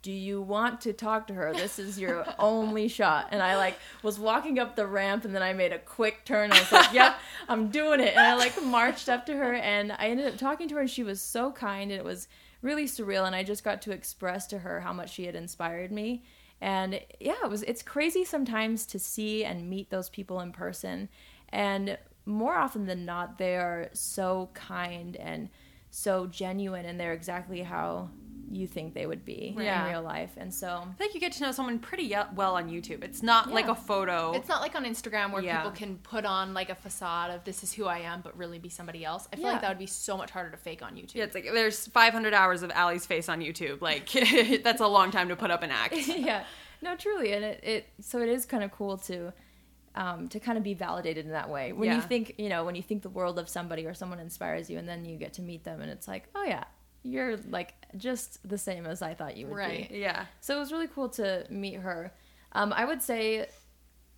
[0.02, 1.52] do you want to talk to her?
[1.52, 3.28] This is your only shot.
[3.30, 6.52] And I like was walking up the ramp and then I made a quick turn.
[6.52, 7.16] I was like, yep,
[7.48, 8.16] I'm doing it.
[8.16, 10.90] And I like marched up to her and I ended up talking to her and
[10.90, 12.28] she was so kind and it was
[12.62, 15.92] really surreal and I just got to express to her how much she had inspired
[15.92, 16.24] me.
[16.60, 21.08] And yeah, it was it's crazy sometimes to see and meet those people in person.
[21.50, 25.50] And more often than not, they are so kind and
[25.90, 28.08] so genuine and they're exactly how
[28.52, 29.86] you think they would be Yeah.
[29.86, 30.32] in real life.
[30.36, 33.04] And so I feel like you get to know someone pretty well on YouTube.
[33.04, 34.32] It's not like a photo.
[34.32, 35.58] It's not like on Instagram where Yeah.
[35.58, 38.58] people can put on like a facade of this is who I am, but really
[38.58, 39.28] be somebody else.
[39.32, 39.52] I feel Yeah.
[39.52, 41.14] like that would be so much harder to fake on YouTube.
[41.14, 43.80] yeah, it's like there's 500 hours of Allie's face on YouTube.
[43.80, 44.10] Like
[44.64, 45.94] that's a long time to put up an act.
[46.08, 46.44] yeah,
[46.82, 49.32] no, truly, and it, it so it is kind of cool to
[49.94, 51.72] um, to kind of be validated in that way.
[51.72, 51.96] When Yeah.
[51.96, 54.78] you think, you know, when you think the world of somebody or someone inspires you,
[54.78, 56.64] and then you get to meet them, and it's like, oh yeah,
[57.02, 59.88] you're like just the same as I thought you would Right.
[59.90, 59.98] be.
[59.98, 60.26] Yeah.
[60.40, 62.12] So it was really cool to meet her.
[62.53, 63.46] Um, I would say,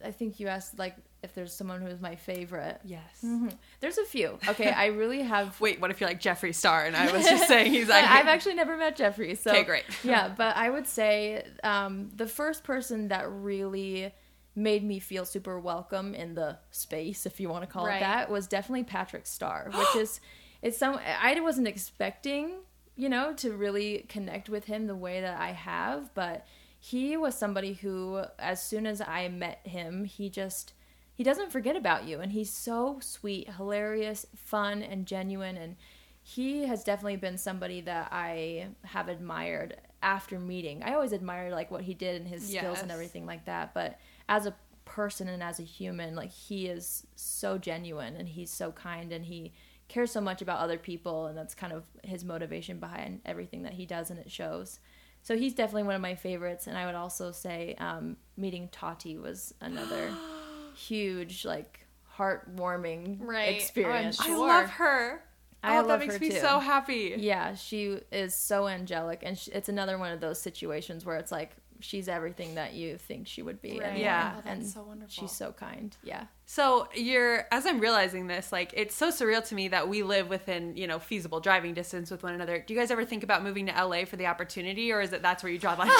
[0.04, 2.80] I think you asked like if there's someone who's my favorite.
[2.84, 3.20] Yes.
[3.24, 3.56] Mhm.
[3.78, 4.38] There's a few.
[4.48, 5.60] Okay, I really have.
[5.60, 8.26] Wait, what if you're like Jeffree Star and I was just saying he's like I've
[8.26, 9.38] actually never met Jeffree.
[9.38, 9.84] So Okay, great.
[10.04, 14.12] yeah, but I would say um, the first person that really
[14.56, 17.96] made me feel super welcome in the space, if you want to call Right.
[17.98, 20.20] it that, was definitely Patrick Starr, which is
[20.60, 22.56] it's some I wasn't expecting,
[22.96, 26.46] you know, to really connect with him the way that I have, but
[26.78, 30.72] he was somebody who as soon as I met him, he just
[31.14, 35.76] he doesn't forget about you and he's so sweet, hilarious, fun and genuine and
[36.24, 40.82] he has definitely been somebody that I have admired after meeting.
[40.82, 43.98] I always admired like what he did and his skills and everything like that, but
[44.28, 48.70] as a person and as a human, like he is so genuine and he's so
[48.70, 49.52] kind and he
[49.92, 53.74] cares so much about other people and that's kind of his motivation behind everything that
[53.74, 54.80] he does and it shows.
[55.22, 59.18] So he's definitely one of my favorites and I would also say um, meeting Tati
[59.18, 60.10] was another
[60.74, 63.44] huge like heartwarming Right.
[63.44, 64.20] Oh, I'm experience.
[64.20, 65.22] I love her.
[65.64, 66.40] I oh, love that makes her me too.
[66.40, 67.14] so happy.
[67.16, 71.30] Yeah, she is so angelic, and she, it's another one of those situations where it's
[71.30, 71.52] like
[71.82, 73.78] she's everything that you think she would be.
[73.80, 73.90] Right.
[73.90, 74.32] and- Yeah.
[74.36, 75.10] Oh, that's and so wonderful.
[75.12, 75.96] She's so kind.
[76.02, 76.24] Yeah.
[76.46, 80.28] So you're as I'm realizing this, like it's so surreal to me that we live
[80.28, 82.62] within, you know, feasible driving distance with one another.
[82.66, 85.22] Do you guys ever think about moving to LA for the opportunity or is it
[85.22, 85.90] that's where you draw the line?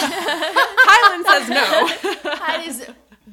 [0.51, 1.89] Tyler says no.
[2.43, 2.87] That is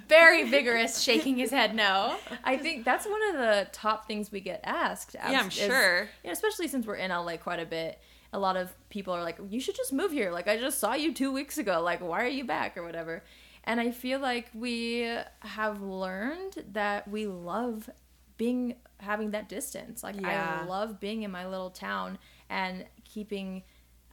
[0.07, 2.15] very vigorous, shaking his head no.
[2.43, 5.15] I think that's one of the top things we get asked.
[5.15, 6.09] Yeah, I'm is- sure.
[6.23, 7.99] yeah, especially since we're in LA quite a bit.
[8.31, 10.93] A lot of people are like, "You should just move here." Like, I just saw
[10.93, 11.81] you two weeks ago.
[11.81, 13.23] Like, why are you back or whatever?
[13.63, 17.89] And I feel like we have learned that we love
[18.37, 20.03] being having that distance.
[20.03, 20.61] Like, Yeah.
[20.61, 22.17] I love being in my little town
[22.49, 23.63] and keeping.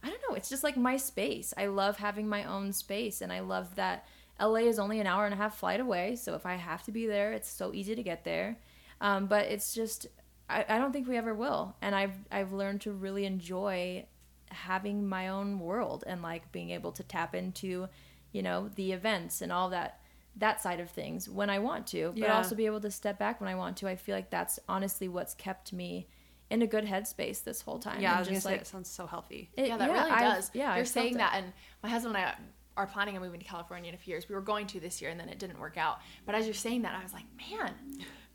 [0.03, 0.35] I don't know.
[0.35, 1.53] It's just like my space.
[1.57, 4.05] I love having my own space, and I love that
[4.39, 6.15] LA is only an hour and a half flight away.
[6.15, 8.57] So if I have to be there, it's so easy to get there.
[9.01, 10.07] Um, but it's just
[10.49, 11.75] I, I don't think we ever will.
[11.81, 14.05] And I've I've learned to really enjoy
[14.49, 17.87] having my own world and like being able to tap into,
[18.31, 19.99] you know, the events and all that
[20.37, 22.37] that side of things when I want to, but Yeah.
[22.37, 23.87] also be able to step back when I want to.
[23.87, 26.07] I feel like that's honestly what's kept me
[26.49, 27.99] in a good headspace this whole time.
[27.99, 29.49] Yeah, I was gonna just say it sounds so healthy.
[29.57, 30.51] it- yeah, that really I've- does.
[30.53, 31.51] Yeah, you're I've saying that, and
[31.83, 32.35] my husband and I
[32.77, 34.29] are planning on moving to California in a few years.
[34.29, 35.97] We were going to this year, and then it didn't work out.
[36.27, 37.73] But as you're saying that, I was like, man,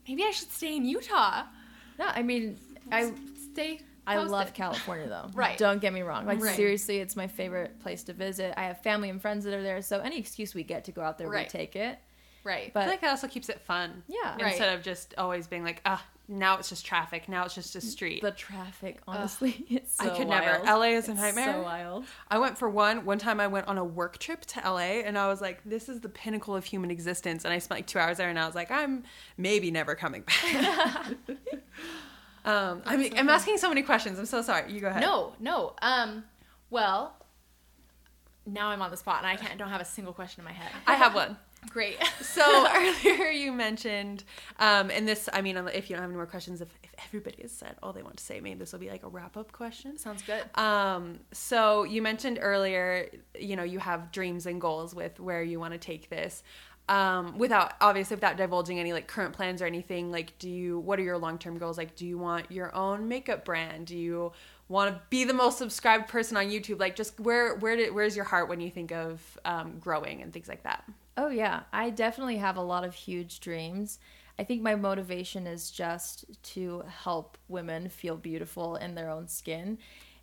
[0.07, 1.45] maybe I should stay in Utah.
[1.99, 2.59] No, I mean,
[2.91, 3.13] I
[3.53, 3.81] Stay.
[4.07, 4.55] I Post love.
[4.55, 5.31] California though.
[5.35, 5.57] Right.
[5.59, 6.27] Don't get me wrong.
[6.27, 6.57] Like Right.
[6.57, 8.55] seriously, it's my favorite place to visit.
[8.57, 11.03] I have family and friends that are there, so any excuse we get to go
[11.03, 11.47] out there, Right.
[11.47, 11.99] we take it.
[12.45, 12.69] Right.
[12.69, 14.03] I But feel like it also keeps it fun.
[14.09, 14.35] Yeah.
[14.41, 14.49] Right.
[14.53, 17.29] Instead of just always being like, ah, now it's just traffic.
[17.29, 18.23] Now it's just a street.
[18.23, 20.45] the traffic, honestly, it's so I could wild.
[20.45, 20.65] never.
[20.65, 21.53] LA is a It's nightmare.
[21.53, 22.05] So wild.
[22.31, 23.05] I went for one.
[23.05, 25.89] One time I went on a work trip to LA and I was like, this
[25.89, 27.45] is the pinnacle of human existence.
[27.45, 29.03] And I spent like two hours there and I was like, I'm
[29.37, 31.07] maybe never coming back.
[32.45, 34.19] um, I mean, I'm asking so many questions.
[34.19, 34.73] I'm so sorry.
[34.73, 35.03] You go ahead.
[35.03, 35.75] No, no.
[35.83, 36.25] Um,
[36.71, 37.17] well,
[38.47, 39.59] now I'm on the spot and I can't.
[39.59, 40.71] Don't have a single question in my head.
[40.87, 41.37] I have one.
[41.69, 41.97] Great.
[42.23, 44.25] So earlier you mentioned,
[44.59, 47.43] um, and this, I mean, if you don't have any more questions, if, if everybody
[47.43, 49.53] has said all they want to say, maybe this will be like a wrap up
[49.53, 49.99] question.
[49.99, 50.43] Sounds good.
[50.59, 55.61] Um, so you mentioned earlier, you know, you have dreams and goals with where you
[55.61, 56.43] want to take this.
[56.89, 60.99] Um, without obviously without divulging any like current plans or anything, like do you what
[60.99, 61.77] are your long term goals?
[61.77, 63.87] Like do you want your own makeup brand?
[63.87, 64.33] Do you
[64.69, 66.81] want to be the most subscribed person on YouTube?
[66.81, 70.33] Like just where where did where's your heart when you think of um, growing and
[70.33, 70.85] things like that?
[71.17, 73.99] Oh yeah, I definitely have a lot of huge dreams.
[74.39, 79.79] I think my motivation is just to help women feel beautiful in their own skin.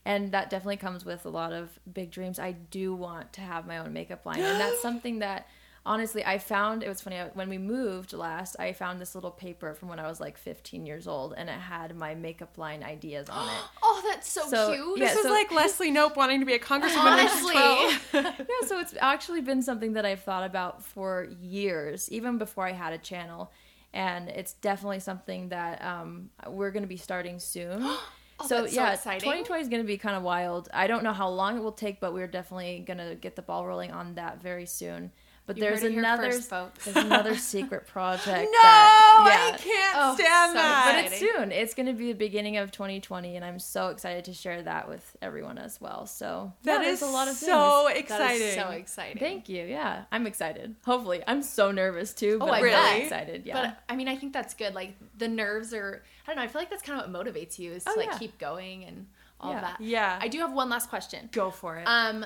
[0.06, 2.40] And that definitely comes with a lot of big dreams.
[2.40, 4.40] I do want to have my own makeup line.
[4.40, 5.48] And that's something that
[5.86, 9.74] honestly I found it was funny when we moved last, I found this little paper
[9.74, 13.30] from when I was like 15 years old and it had my makeup line ideas
[13.30, 13.62] on it.
[13.84, 14.98] Oh, that's so, So, cute.
[15.00, 17.54] yeah, This is so- like Leslie Knope wanting to be a congresswoman when she's Honestly.
[17.54, 18.04] 12.
[18.50, 22.72] yeah, so it's actually been something that I've thought about for years, even before I
[22.72, 23.52] had a channel.
[23.94, 27.82] And it's definitely something that um, we're going to be starting soon.
[27.82, 27.98] so,
[28.42, 29.20] Oh, that's so yeah, exciting.
[29.22, 30.70] 2020 is going to be kind of wild.
[30.74, 33.42] I don't know how long it will take, but we're definitely going to get the
[33.42, 35.12] ball rolling on that very soon.
[35.50, 38.28] But You there's heard it here another there's another secret project.
[38.28, 40.92] No, that, I can't Oh, stand so that.
[41.04, 41.52] but it's soon.
[41.52, 44.88] It's going to be the beginning of 2020, and I'm so excited to share that
[44.88, 46.06] with everyone as well.
[46.06, 48.00] So That yeah, is a lot of so things.
[48.02, 48.54] exciting.
[48.62, 49.18] So exciting.
[49.18, 49.64] Thank you.
[49.66, 50.76] Yeah, I'm excited.
[50.86, 52.38] Hopefully, I'm so nervous too.
[52.38, 52.72] But Oh, I'm bet.
[52.72, 53.42] really excited.
[53.48, 53.54] Yeah.
[53.60, 54.76] But I mean, I think that's good.
[54.76, 56.04] Like the nerves are.
[56.28, 56.44] I don't know.
[56.44, 58.18] I feel like that's kind of what motivates you is to Oh, like yeah.
[58.20, 59.08] keep going and
[59.40, 59.62] all Yeah.
[59.62, 59.82] that.
[59.82, 60.20] Yeah.
[60.22, 61.28] I do have one last question.
[61.32, 61.86] Go for it.
[61.88, 62.24] Um,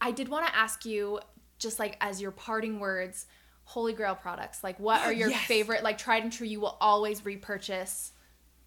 [0.00, 1.20] I did want to ask you,
[1.62, 3.26] just like as your parting words,
[3.64, 4.62] Holy Grail products.
[4.64, 5.46] Like, what are your Yes.
[5.46, 8.12] favorite, like tried and true, you will always repurchase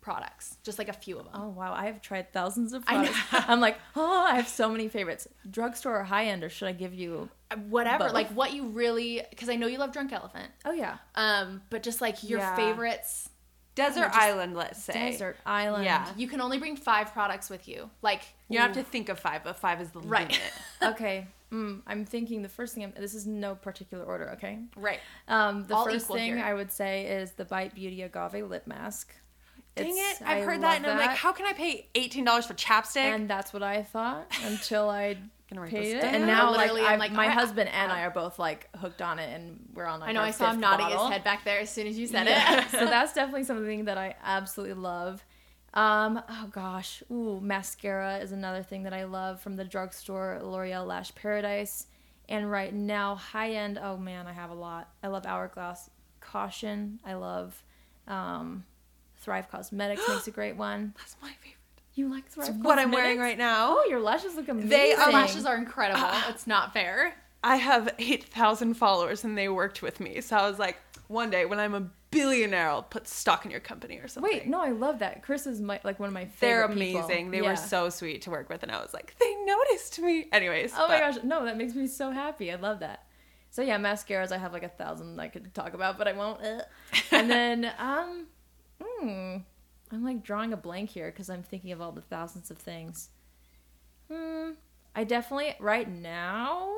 [0.01, 0.57] products?
[0.63, 1.33] Just like a few of them.
[1.35, 3.11] oh wow, I have tried thousands of I know.
[3.11, 3.49] products.
[3.49, 5.27] I'm like, oh, I have so many favorites.
[5.49, 7.29] Drugstore or high end, or should I give you?
[7.69, 8.13] Whatever, both.
[8.13, 10.51] like what you really, because I know you love Drunk Elephant.
[10.65, 12.55] Oh yeah, Um, but just like your Yeah.
[12.55, 13.29] favorites.
[13.75, 14.93] Desert just Island, let's say.
[15.11, 15.83] Desert Island.
[15.83, 16.07] Yeah.
[16.15, 17.89] You can only bring five products with you.
[18.01, 20.29] Like You don't have to think of five, but five is the Right.
[20.29, 20.41] limit.
[20.95, 21.27] Okay.
[21.51, 22.83] Mm, I'm thinking the first thing.
[22.83, 24.31] I'm, this is no particular order.
[24.31, 24.59] Okay.
[24.75, 24.99] right.
[25.27, 26.43] Um, the All first thing here.
[26.43, 29.13] I would say is the Bite Beauty Agave lip mask.
[29.75, 30.27] Dang It's- it!
[30.27, 32.97] I've I heard that, and I'm like, how can I pay eighteen dollars for chapstick?
[32.97, 35.17] And that's what I thought until I
[35.49, 36.07] Gonna write paid this it.
[36.07, 36.27] And down.
[36.27, 39.19] now, like, Literally, I'm like, my I- husband and I are both like hooked on
[39.19, 39.99] it, and we're on.
[39.99, 41.05] Like, I know I saw him nodding bottle.
[41.07, 42.61] his head back there as soon as you said Yeah.
[42.65, 42.69] it.
[42.71, 45.23] so that's definitely something that I absolutely love.
[45.75, 50.85] Um, oh gosh, ooh, mascara is another thing that I love from the drugstore, L'Oreal
[50.87, 51.87] Lash Paradise.
[52.29, 53.77] And right now, high end.
[53.81, 54.89] Oh man, I have a lot.
[55.03, 55.89] I love Hourglass
[56.21, 56.99] Caution.
[57.05, 57.61] I love
[58.07, 58.63] um,
[59.17, 60.93] Thrive Cosmetics makes a great one.
[60.97, 61.51] That's my favorite.
[61.93, 62.49] You like Thrive?
[62.49, 63.75] It's what I'm wearing right now.
[63.77, 64.69] Oh, your lashes look amazing.
[64.69, 66.01] They Our are- lashes are incredible.
[66.03, 66.29] Ah.
[66.29, 67.13] it's not fair.
[67.43, 70.19] I have eight thousand followers, and they worked with me.
[70.21, 71.83] So I was like, one day when I'm a
[72.15, 74.31] billionaire, I'll put stock in your company or something.
[74.31, 75.21] Wait, no, I love that.
[75.21, 77.01] Chris is my like one of my They're favorite people.
[77.01, 77.31] amazing.
[77.31, 77.51] They Yeah.
[77.51, 80.27] were so sweet to work with, and I was like, they noticed me.
[80.31, 80.73] Anyways.
[80.77, 82.51] Oh my gosh, no, that makes me so happy.
[82.51, 83.05] I love that.
[83.51, 86.41] So yeah, mascaras I have like a thousand I could talk about, but I won't.
[87.11, 88.27] And then um,
[88.81, 89.37] hmm,
[89.91, 93.09] I'm like drawing a blank here because I'm thinking of all the thousands of things.
[94.11, 94.51] Hmm,
[94.95, 96.69] I definitely right now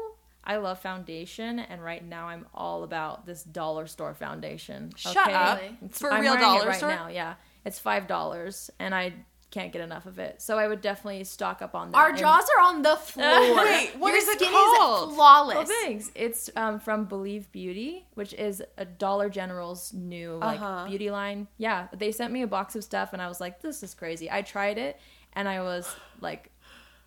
[0.48, 4.91] I love foundation, and right now I'm all about this dollar store foundation.
[4.95, 5.34] Shut okay?
[5.34, 5.60] up.
[5.84, 6.89] It's- For I'm real wearing it dollar right store?
[6.89, 7.08] now.
[7.10, 7.36] Yeah,
[7.66, 9.14] it's five dollars, and I
[9.52, 10.41] can't get enough of it.
[10.41, 11.98] So I would definitely stock up on that.
[11.98, 13.26] Our And- jaws are on the floor.
[13.56, 15.10] Wait, what Your is it called?
[15.12, 15.58] Is flawless.
[15.70, 16.12] Oh, thanks.
[16.16, 20.88] It's um, from Believe Beauty, which is a Dollar General's new like Uh-huh.
[20.88, 21.48] beauty line.
[21.58, 24.30] Yeah, they sent me a box of stuff, and I was like, "This is crazy."
[24.32, 25.00] I tried it,
[25.34, 26.52] and I was like,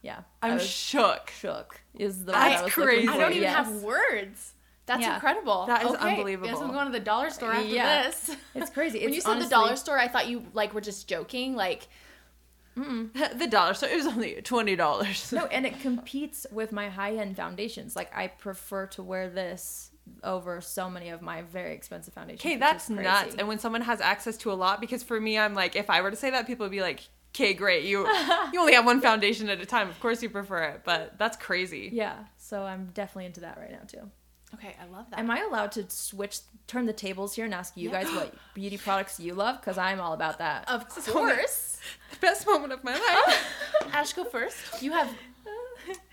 [0.03, 1.31] "Yeah, I I'm shook.
[1.31, 3.09] shook." Is the That's word I was looking crazy.
[3.09, 3.55] I don't even yes.
[3.57, 4.55] have words.
[4.87, 5.15] That's Yeah.
[5.15, 5.67] incredible.
[5.67, 6.49] That is okay, unbelievable.
[6.49, 8.03] Guess I'm going to the dollar store after Yeah.
[8.05, 8.35] this.
[8.55, 9.05] It's crazy.
[9.05, 11.55] when you said honestly- the dollar store, I thought you like were just joking.
[11.55, 11.87] Like,
[12.75, 15.33] the dollar store is only twenty dollars.
[15.33, 17.95] no, and it competes with my high end foundations.
[17.95, 19.91] Like I prefer to wear this
[20.25, 22.41] over so many of my very expensive foundations.
[22.45, 23.35] Okay, that's nuts.
[23.39, 26.01] And when someone has access to a lot, because for me, I'm like, if I
[26.01, 27.85] were to say that, people would be like, okay, great.
[27.85, 28.07] You
[28.53, 29.89] you only have one foundation at a time.
[29.89, 31.91] Of course you prefer it, but that's crazy.
[31.93, 34.11] Yeah, so I'm definitely into that right now too.
[34.55, 35.21] Okay, I love that.
[35.21, 38.77] Am I allowed to switch, turn the tables here and ask you guys what beauty
[38.79, 39.61] products you love?
[39.61, 40.69] Because I'm all about that.
[40.69, 41.79] of course.
[42.11, 42.93] The best moment of my
[43.27, 43.47] life.
[43.93, 44.83] Ash, go first.
[44.83, 45.09] You have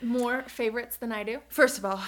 [0.03, 1.39] more favorites than I do.
[1.49, 1.99] First of all,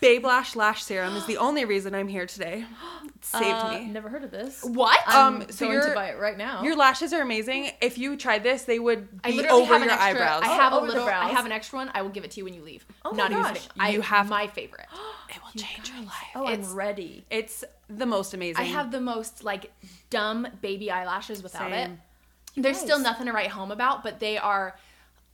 [0.00, 2.64] Babe Lash Lash Serum is the only reason I'm here today.
[3.04, 3.86] It saved Uh, me.
[3.86, 4.62] Never heard of this.
[4.62, 5.00] What?
[5.06, 6.62] I'm Um, so going you're- to buy it right now.
[6.62, 7.72] Your lashes are amazing.
[7.80, 10.10] If you tried this, they would I be literally over have an your extra.
[10.22, 10.42] eyebrows.
[10.44, 11.08] I have Oh, a over the little.
[11.08, 11.32] I brows.
[11.32, 11.90] have an extra one.
[11.92, 12.86] I will give it to you when you leave.
[13.04, 13.52] Oh my Not even gosh.
[13.54, 13.68] kidding.
[13.80, 14.86] I You have- my favorite.
[15.28, 16.14] it will change your life.
[16.36, 17.24] oh, it's- I'm ready.
[17.28, 18.62] It's the most amazing.
[18.62, 19.72] I have the most like
[20.08, 21.72] dumb baby eyelashes without Same.
[21.72, 21.90] it.
[22.62, 23.04] There's still guys.
[23.04, 24.76] nothing to write home about, but they are.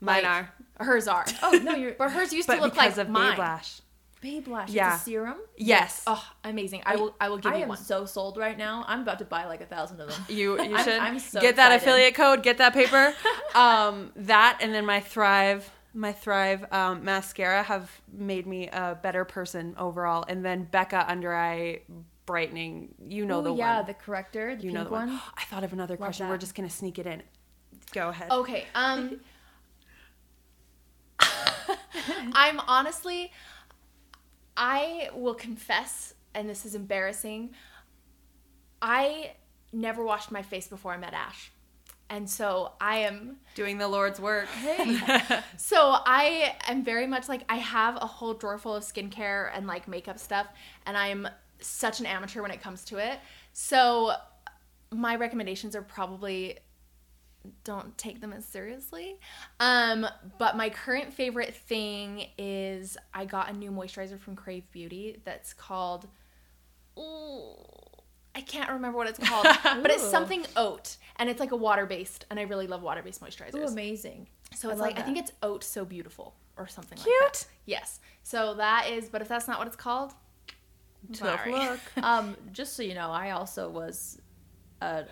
[0.00, 0.52] Mine like- are.
[0.84, 1.26] Hers are.
[1.42, 3.32] Oh no, you're But hers used but to look because like of mine.
[3.32, 3.80] Babe Lash.
[4.24, 4.70] Babe Lash.
[4.70, 4.94] Yeah.
[4.94, 5.36] It's a serum.
[5.58, 6.02] Yes.
[6.06, 6.82] Oh, amazing!
[6.86, 7.14] I will.
[7.20, 7.76] I will give I you am one.
[7.76, 8.82] so sold right now.
[8.88, 10.24] I'm about to buy like a thousand of them.
[10.30, 11.82] You you I'm- should I'm so get that excited.
[11.90, 13.12] affiliate code, get that paper.
[13.54, 19.26] um, that and then my Thrive, my Thrive um, mascara have made me a better
[19.26, 20.24] person overall.
[20.26, 21.82] And then Becca under eye
[22.24, 23.76] brightening, you know Ooh, the yeah, one.
[23.76, 25.08] Yeah, the corrector, the you pink know the one.
[25.08, 25.20] one.
[25.36, 26.24] I thought of another question.
[26.24, 26.30] that.
[26.32, 27.22] We're just gonna sneak it in.
[27.92, 28.30] Go ahead.
[28.30, 28.64] Okay.
[28.74, 29.20] Um
[32.32, 33.30] I'm honestly
[34.56, 37.54] I will confess and this is embarrassing.
[38.82, 39.32] I
[39.72, 41.50] never washed my face before I met Ash.
[42.10, 44.48] And so I am Doing the Lord's work.
[44.48, 44.98] Hey,
[45.56, 49.66] so I am very much like I have a whole drawer full of skincare and
[49.66, 50.46] like makeup stuff
[50.86, 51.26] and I'm
[51.60, 53.18] such an amateur when it comes to it.
[53.52, 54.12] So
[54.90, 56.58] my recommendations are probably
[57.64, 59.18] don't take them as seriously.
[59.60, 60.06] Um,
[60.38, 65.52] but my current favorite thing is I got a new moisturizer from Krave Beauty that's
[65.52, 66.08] called
[66.98, 67.56] ooh,
[68.34, 71.86] I can't remember what it's called, but it's something oat and it's like a water
[71.86, 73.56] based and I really love water based moisturizers.
[73.56, 74.28] Ooh, amazing.
[74.54, 77.32] So it's love like I think it's oat so beautiful or something like Cute.
[77.32, 77.46] that.
[77.66, 78.00] Yes.
[78.22, 80.12] So that is, but if that's not what it's called,
[81.12, 81.52] Tough sorry.
[81.52, 81.80] luck.
[82.02, 84.18] Um, just so you know, I also was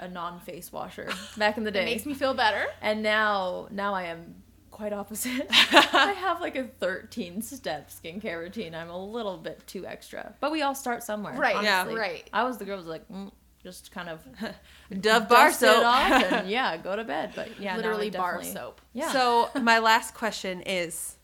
[0.00, 2.64] a, a non-face washer back in the It day, makes me feel better.
[2.80, 4.36] and now now I am
[4.70, 5.46] quite opposite.
[5.50, 8.74] I have like a 13 step skincare routine.
[8.74, 11.34] I'm a little bit too extra, but we all start somewhere.
[11.34, 12.28] Right, yeah, right.
[12.32, 13.30] I was the girl who was like, mm,
[13.62, 14.20] just kind of
[15.00, 15.84] Dove bar dust it soap.
[15.84, 17.32] off and yeah, go to bed.
[17.36, 18.80] But yeah, Literally bar soap.
[18.92, 19.12] Yeah.
[19.12, 21.16] So my last question is,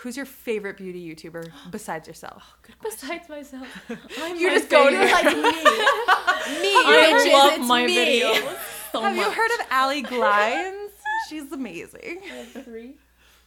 [0.00, 2.42] who's your favorite beauty YouTuber besides yourself?
[2.68, 3.66] Oh, besides myself,
[4.22, 5.12] I'm You my just go to favorite.
[5.12, 5.42] like me.
[5.42, 8.20] me, I bitches, love it's my me.
[8.20, 8.56] videos.
[8.92, 10.88] So Have you heard of Allie Glines?
[11.28, 12.22] She's amazing.
[12.24, 12.96] I have three.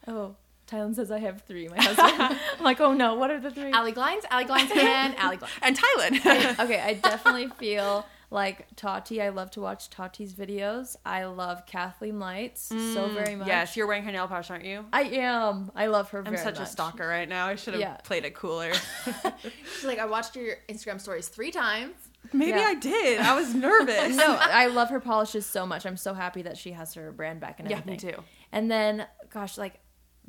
[0.07, 0.37] Oh,
[0.67, 1.67] Tyler says I have three.
[1.67, 2.13] My husband.
[2.57, 3.69] I'm like, oh no, what are the three?
[3.73, 5.49] Allie Glines, Allie Glines, and Allie Glines.
[5.61, 6.55] And Tyler.
[6.63, 9.21] okay, I definitely feel like Tati.
[9.21, 10.95] I love to watch Tati's videos.
[11.05, 13.45] I love Kathleen Lights so very much.
[13.45, 14.85] Mm, yes, you're wearing her nail polish, aren't you?
[14.91, 15.71] I am.
[15.75, 16.39] I love her very much.
[16.39, 17.45] I'm very such a stalker right now.
[17.45, 17.97] I should have Yeah.
[18.03, 18.73] played it cooler.
[19.75, 21.93] She's like, I watched your Instagram stories three times.
[22.33, 22.65] Maybe Yeah.
[22.67, 23.19] I did.
[23.19, 24.15] I was nervous.
[24.15, 25.85] No, I love her polishes so much.
[25.85, 27.99] I'm so happy that she has her brand back and everything.
[28.09, 28.23] Yeah, me too.
[28.51, 29.79] And then, gosh, like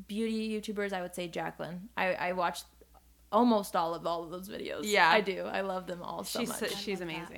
[0.09, 1.81] beauty YouTubers, I would say Jaclyn.
[1.97, 2.67] I, I watched
[3.33, 4.81] almost all of all of those videos.
[4.83, 5.09] Yeah.
[5.09, 5.45] I do.
[5.45, 6.77] I love them all so she's much.
[6.77, 7.29] she's love that.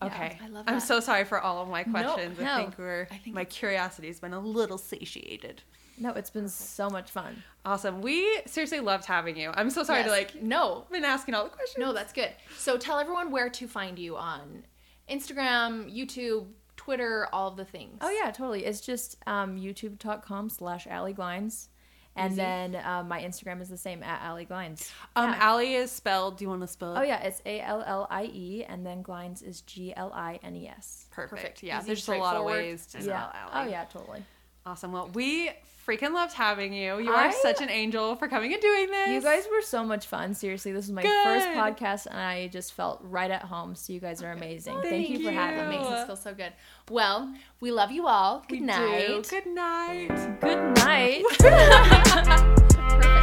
[0.00, 0.20] Amazing.
[0.20, 0.70] Yeah, okay, I love it.
[0.70, 2.38] I'm so sorry for all of my questions.
[2.38, 2.56] I no.
[2.56, 5.62] think we're I think my curiosity's been a little satiated.
[5.98, 7.42] No, it's been so much fun.
[7.64, 8.02] Awesome.
[8.02, 9.50] We seriously loved having you.
[9.54, 11.78] I'm so sorry to like no, been asking all the questions.
[11.78, 12.30] no, that's good.
[12.56, 14.64] So tell everyone where to find you on
[15.08, 17.98] Instagram, YouTube, Twitter, all the things.
[18.00, 18.64] Oh yeah, totally.
[18.64, 21.68] It's just um, youtube.com slash Allie Glines.
[22.16, 22.36] And Easy.
[22.40, 24.90] then um, my Instagram is the same at Allie Glines.
[25.14, 25.36] Um, Yeah.
[25.38, 26.38] Allie is spelled.
[26.38, 26.98] Do you want to spell it?
[26.98, 30.40] Oh yeah, it's A L L I E, and then Glines is G L I
[30.42, 31.06] N E S.
[31.10, 31.30] Perfect.
[31.42, 31.62] Perfect.
[31.62, 33.02] Yeah, Easy, there's just a lot of ways to Yeah.
[33.04, 33.68] spell Allie.
[33.68, 34.24] Oh yeah, totally.
[34.64, 34.92] Awesome.
[34.92, 35.50] Well, we
[35.86, 36.98] freaking loved having you.
[36.98, 39.08] You I- are such an angel for coming and doing this.
[39.10, 40.34] You guys were so much fun.
[40.34, 43.74] Seriously, this is my first podcast, and I just felt right at home.
[43.74, 44.74] So you guys are amazing.
[44.82, 45.76] Thank, thank you for having me.
[45.78, 46.52] makes us feel so good.
[46.90, 48.44] Well, we love you all.
[48.48, 49.06] Good We night.
[49.06, 49.22] do.
[49.22, 50.40] Good night.
[50.40, 51.22] Good night.